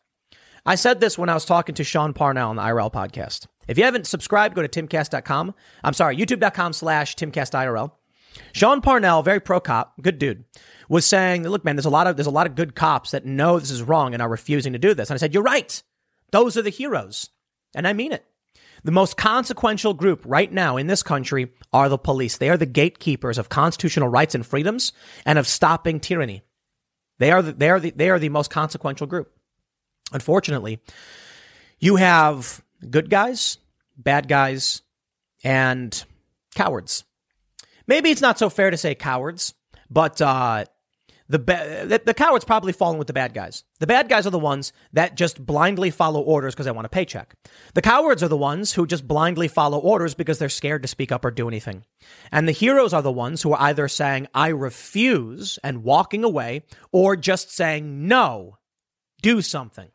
[0.64, 3.46] I said this when I was talking to Sean Parnell on the IRL podcast.
[3.68, 5.54] If you haven't subscribed, go to timcast.com.
[5.82, 7.92] I'm sorry, youtube.com slash timcastirl.
[8.52, 10.44] Sean Parnell, very pro cop, good dude,
[10.88, 13.24] was saying, look, man, there's a lot of, there's a lot of good cops that
[13.24, 15.10] know this is wrong and are refusing to do this.
[15.10, 15.82] And I said, you're right.
[16.30, 17.30] Those are the heroes.
[17.74, 18.24] And I mean it.
[18.84, 22.36] The most consequential group right now in this country are the police.
[22.36, 24.92] They are the gatekeepers of constitutional rights and freedoms
[25.24, 26.42] and of stopping tyranny.
[27.18, 29.32] They are the, they are the, they are the most consequential group.
[30.12, 30.80] Unfortunately,
[31.80, 33.58] you have good guys,
[33.96, 34.82] bad guys,
[35.42, 36.04] and
[36.54, 37.04] cowards.
[37.86, 39.54] Maybe it's not so fair to say cowards,
[39.90, 40.66] but uh,
[41.28, 43.64] the, the, the cowards probably falling with the bad guys.
[43.80, 46.90] The bad guys are the ones that just blindly follow orders because they want a
[46.90, 47.34] paycheck.
[47.74, 51.10] The cowards are the ones who just blindly follow orders because they're scared to speak
[51.10, 51.84] up or do anything.
[52.30, 56.62] And the heroes are the ones who are either saying, I refuse and walking away,
[56.92, 58.58] or just saying, no,
[59.22, 59.88] do something.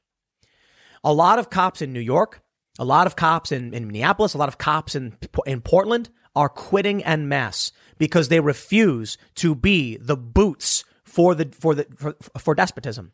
[1.04, 2.42] A lot of cops in New York,
[2.78, 6.50] a lot of cops in, in Minneapolis, a lot of cops in, in Portland are
[6.50, 12.16] quitting en masse because they refuse to be the boots for the for the for,
[12.38, 13.12] for despotism.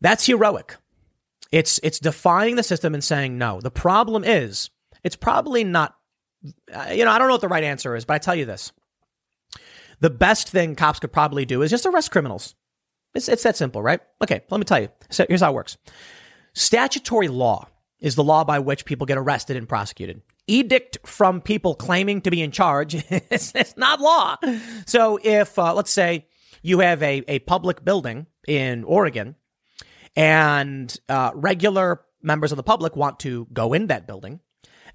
[0.00, 0.76] That's heroic.
[1.52, 3.60] It's it's defying the system and saying no.
[3.60, 4.70] The problem is
[5.04, 5.94] it's probably not
[6.74, 8.46] uh, you know, I don't know what the right answer is, but I tell you
[8.46, 8.72] this.
[10.00, 12.56] The best thing cops could probably do is just arrest criminals.
[13.14, 14.00] It's, it's that simple, right?
[14.22, 14.88] Okay, let me tell you.
[15.10, 15.76] So here's how it works.
[16.54, 17.68] Statutory law
[18.00, 20.22] is the law by which people get arrested and prosecuted.
[20.46, 22.94] Edict from people claiming to be in charge
[23.30, 24.36] is it's not law.
[24.86, 26.26] So if, uh, let's say,
[26.62, 29.36] you have a, a public building in Oregon
[30.16, 34.40] and uh, regular members of the public want to go in that building.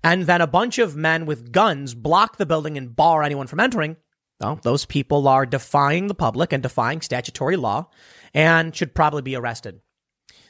[0.04, 3.60] And then a bunch of men with guns block the building and bar anyone from
[3.60, 3.98] entering.
[4.40, 7.90] Well, those people are defying the public and defying statutory law
[8.34, 9.82] and should probably be arrested.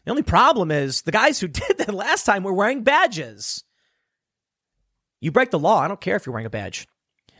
[0.03, 3.64] The only problem is the guys who did that last time were wearing badges.
[5.19, 5.80] You break the law.
[5.80, 6.88] I don't care if you're wearing a badge.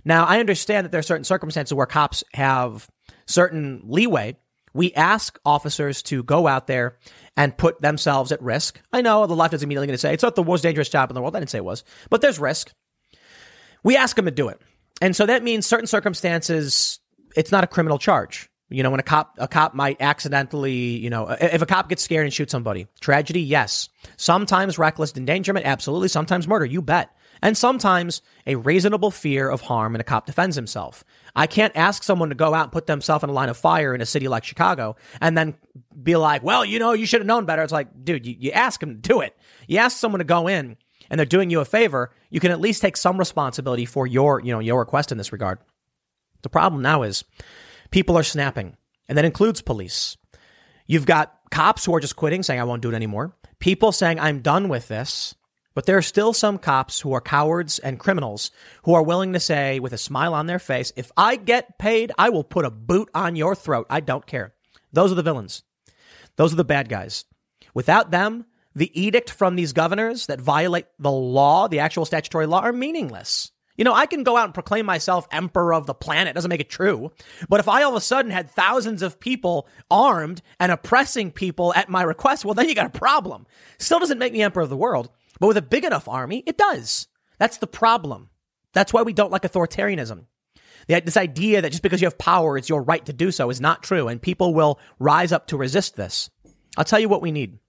[0.06, 2.88] Now, I understand that there are certain circumstances where cops have
[3.26, 4.38] certain leeway.
[4.74, 6.98] We ask officers to go out there
[7.36, 8.80] and put themselves at risk.
[8.94, 11.10] I know the left is immediately going to say it's not the most dangerous job
[11.10, 11.36] in the world.
[11.36, 12.74] I didn't say it was, but there's risk.
[13.84, 14.62] We ask them to do it.
[15.02, 17.00] And so that means certain circumstances,
[17.36, 18.50] it's not a criminal charge.
[18.70, 22.04] You know, when a cop, a cop might accidentally, you know, if a cop gets
[22.04, 23.88] scared and shoots somebody, tragedy, yes.
[24.18, 26.10] Sometimes reckless endangerment, absolutely.
[26.10, 27.10] Sometimes murder, you bet.
[27.42, 31.04] And sometimes a reasonable fear of harm and a cop defends himself.
[31.36, 33.94] I can't ask someone to go out and put themselves in a line of fire
[33.94, 35.56] in a city like Chicago and then
[36.02, 37.62] be like, well, you know, you should have known better.
[37.62, 39.38] It's like, dude, you, you ask them to do it.
[39.68, 40.78] You ask someone to go in
[41.10, 44.42] and they're doing you a favor, you can at least take some responsibility for your,
[44.42, 45.60] you know, your request in this regard.
[46.42, 47.24] The problem now is
[47.92, 48.76] people are snapping,
[49.08, 50.18] and that includes police.
[50.86, 53.36] You've got cops who are just quitting, saying, I won't do it anymore.
[53.60, 55.36] People saying, I'm done with this.
[55.78, 58.50] But there are still some cops who are cowards and criminals
[58.82, 62.12] who are willing to say, with a smile on their face, if I get paid,
[62.18, 63.86] I will put a boot on your throat.
[63.88, 64.56] I don't care.
[64.92, 65.62] Those are the villains.
[66.36, 67.26] Those are the bad guys.
[67.76, 72.62] Without them, the edict from these governors that violate the law, the actual statutory law,
[72.62, 73.52] are meaningless.
[73.76, 76.34] You know, I can go out and proclaim myself emperor of the planet.
[76.34, 77.12] Doesn't make it true.
[77.50, 81.72] But if I all of a sudden had thousands of people armed and oppressing people
[81.76, 83.46] at my request, well, then you got a problem.
[83.78, 85.12] Still doesn't make me emperor of the world.
[85.40, 87.08] But with a big enough army, it does.
[87.40, 88.30] That's the problem.
[88.74, 90.26] That's why we don't like authoritarianism.
[90.88, 93.60] This idea that just because you have power, it's your right to do so is
[93.60, 94.08] not true.
[94.08, 96.30] And people will rise up to resist this.
[96.78, 97.60] I'll tell you what we need.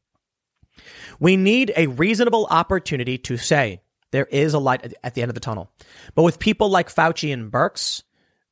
[1.19, 3.81] We need a reasonable opportunity to say
[4.13, 5.71] there is a light at the end of the tunnel.
[6.15, 8.03] But with people like Fauci and Birx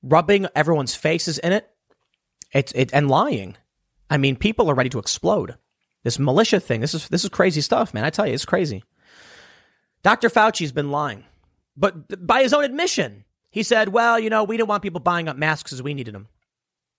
[0.02, 1.68] rubbing everyone's faces in it,
[2.52, 3.56] it's it and lying.
[4.10, 5.56] I mean, people are ready to explode.
[6.04, 8.04] This militia thing, this is this is crazy stuff, man.
[8.04, 8.84] I tell you, it's crazy.
[10.06, 10.30] Dr.
[10.30, 11.24] Fauci's been lying.
[11.76, 15.26] But by his own admission, he said, well, you know, we didn't want people buying
[15.26, 16.28] up masks as we needed them.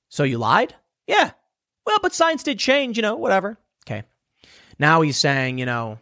[0.09, 0.75] So you lied?
[1.07, 1.31] Yeah.
[1.85, 3.57] Well, but science did change, you know, whatever.
[3.85, 4.03] Okay.
[4.77, 5.99] Now he's saying, you know,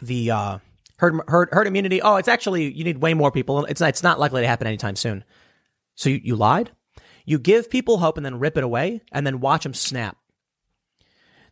[0.00, 0.58] the uh,
[0.96, 2.00] herd, herd, herd immunity.
[2.00, 3.66] Oh, it's actually, you need way more people.
[3.66, 5.24] It's not, it's not likely to happen anytime soon.
[5.94, 6.70] So you, you lied?
[7.26, 10.16] You give people hope and then rip it away and then watch them snap.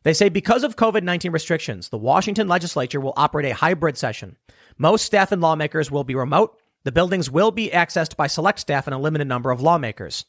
[0.07, 4.37] They say because of COVID 19 restrictions, the Washington legislature will operate a hybrid session.
[4.79, 6.57] Most staff and lawmakers will be remote.
[6.85, 10.25] The buildings will be accessed by select staff and a limited number of lawmakers.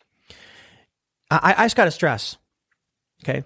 [1.30, 2.38] I, I just got to stress,
[3.24, 3.44] okay?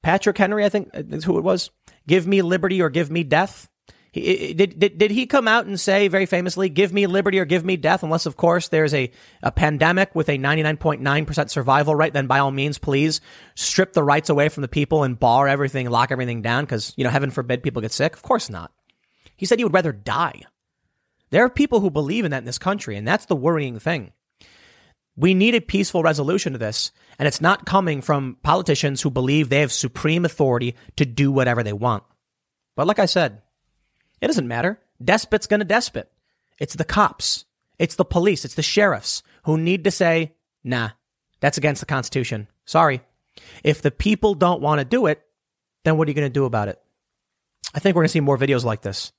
[0.00, 1.72] Patrick Henry, I think uh, is who it was.
[2.06, 3.68] Give me liberty or give me death.
[4.12, 7.64] Did, did, did he come out and say very famously, give me liberty or give
[7.64, 8.02] me death?
[8.02, 9.10] Unless, of course, there's a,
[9.42, 13.20] a pandemic with a 99.9% survival rate, then by all means, please
[13.54, 17.04] strip the rights away from the people and bar everything, lock everything down because, you
[17.04, 18.14] know, heaven forbid people get sick.
[18.14, 18.72] Of course not.
[19.36, 20.42] He said he would rather die.
[21.30, 24.12] There are people who believe in that in this country, and that's the worrying thing.
[25.16, 29.48] We need a peaceful resolution to this, and it's not coming from politicians who believe
[29.48, 32.04] they have supreme authority to do whatever they want.
[32.76, 33.42] But like I said,
[34.20, 34.80] it doesn't matter.
[35.02, 36.10] Despot's going to despot.
[36.58, 37.44] It's the cops,
[37.78, 40.34] it's the police, it's the sheriffs who need to say,
[40.64, 40.90] nah,
[41.40, 42.48] that's against the Constitution.
[42.64, 43.00] Sorry.
[43.62, 45.22] If the people don't want to do it,
[45.84, 46.80] then what are you going to do about it?
[47.74, 49.12] I think we're going to see more videos like this.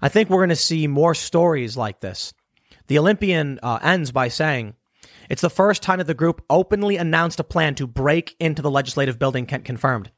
[0.00, 2.32] I think we're going to see more stories like this.
[2.86, 4.74] The Olympian uh, ends by saying,
[5.28, 8.70] it's the first time that the group openly announced a plan to break into the
[8.70, 10.10] legislative building Kent confirmed.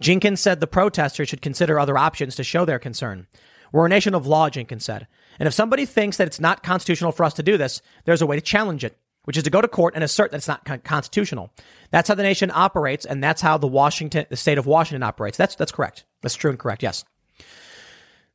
[0.00, 3.26] Jenkins said the protesters should consider other options to show their concern.
[3.72, 5.06] We're a nation of law, Jenkins said.
[5.38, 8.26] And if somebody thinks that it's not constitutional for us to do this, there's a
[8.26, 10.84] way to challenge it, which is to go to court and assert that it's not
[10.84, 11.50] constitutional.
[11.90, 15.36] That's how the nation operates, and that's how the Washington, the state of Washington operates.
[15.36, 16.04] That's that's correct.
[16.22, 16.82] That's true and correct.
[16.82, 17.04] Yes.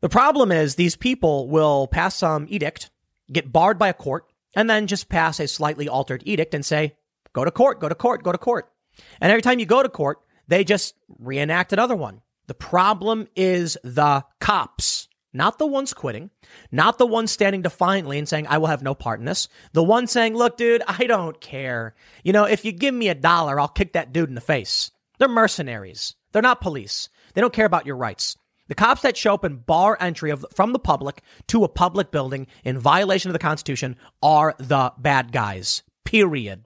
[0.02, 2.90] The problem is these people will pass some edict,
[3.32, 4.26] get barred by a court,
[4.56, 6.95] and then just pass a slightly altered edict and say,
[7.34, 8.72] go to court, go to court, go to court.
[9.20, 12.22] And every time you go to court, they just reenact another one.
[12.48, 16.32] The problem is the cops, not the ones quitting,
[16.72, 19.48] not the ones standing defiantly and saying, I will have no part in this.
[19.74, 21.94] The one saying, look, dude, I don't care.
[22.24, 24.91] You know, if you give me a dollar, I'll kick that dude in the face.
[25.20, 26.16] They're mercenaries.
[26.32, 27.10] They're not police.
[27.34, 28.38] They don't care about your rights.
[28.68, 32.12] The cops that show up and bar entry of, from the public to a public
[32.12, 35.84] building in violation of the Constitution are the bad guys.
[36.03, 36.66] Period.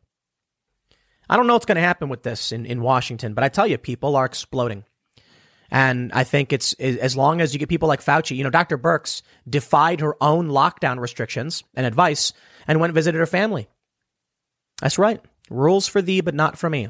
[1.29, 3.67] I don't know what's going to happen with this in, in Washington, but I tell
[3.67, 4.85] you, people are exploding.
[5.71, 8.77] And I think it's as long as you get people like Fauci, you know, Dr.
[8.77, 12.33] Birx defied her own lockdown restrictions and advice
[12.67, 13.67] and went and visited her family.
[14.81, 15.21] That's right.
[15.49, 16.89] Rules for thee, but not for me.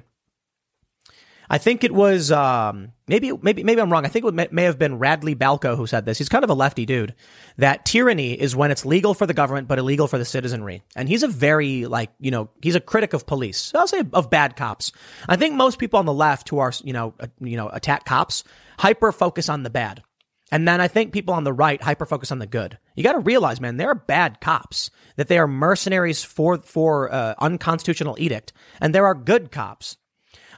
[1.49, 4.05] I think it was um, maybe maybe maybe I'm wrong.
[4.05, 6.19] I think it may, have been Radley Balko who said this.
[6.19, 7.15] He's kind of a lefty dude.
[7.57, 10.83] That tyranny is when it's legal for the government but illegal for the citizenry.
[10.95, 13.73] And he's a very like you know he's a critic of police.
[13.73, 14.91] I'll say of bad cops.
[15.27, 18.05] I think most people on the left who are you know uh, you know attack
[18.05, 18.43] cops
[18.77, 20.03] hyper focus on the bad.
[20.51, 22.77] And then I think people on the right hyper focus on the good.
[22.95, 24.89] You got to realize, man, there are bad cops.
[25.15, 29.97] That they are mercenaries for for uh, unconstitutional edict, and there are good cops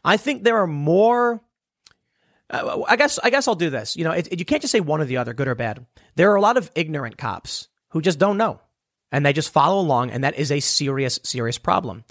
[0.03, 1.41] I think there are more.
[2.49, 3.95] Uh, I guess I guess I'll do this.
[3.95, 5.86] You know, it, you can't just say one or the other, good or bad.
[6.15, 8.60] There are a lot of ignorant cops who just don't know,
[9.11, 12.03] and they just follow along, and that is a serious, serious problem.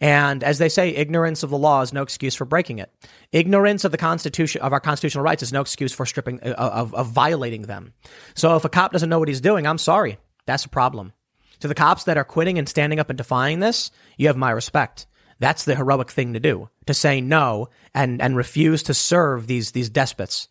[0.00, 2.92] And as they say, ignorance of the law is no excuse for breaking it.
[3.32, 6.94] Ignorance of the Constitution of our constitutional rights is no excuse for stripping uh, of,
[6.94, 7.94] of violating them.
[8.34, 11.12] So if a cop doesn't know what he's doing, I'm sorry, that's a problem.
[11.60, 14.52] To the cops that are quitting and standing up and defying this, you have my
[14.52, 15.06] respect.
[15.38, 19.72] That's the heroic thing to do, to say no and, and refuse to serve these,
[19.72, 20.48] these despots.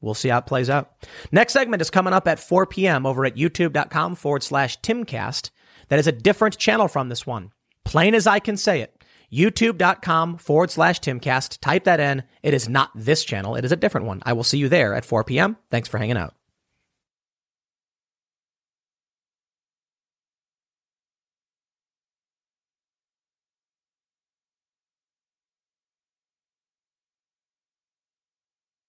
[0.00, 0.92] We'll see how it plays out.
[1.32, 3.06] Next segment is coming up at 4 p.m.
[3.06, 5.50] over at youtube.com forward slash Timcast.
[5.88, 7.52] That is a different channel from this one.
[7.84, 8.94] Plain as I can say it.
[9.32, 11.58] YouTube.com forward slash Timcast.
[11.60, 12.22] Type that in.
[12.42, 13.56] It is not this channel.
[13.56, 14.22] It is a different one.
[14.24, 15.56] I will see you there at 4 p.m.
[15.70, 16.34] Thanks for hanging out.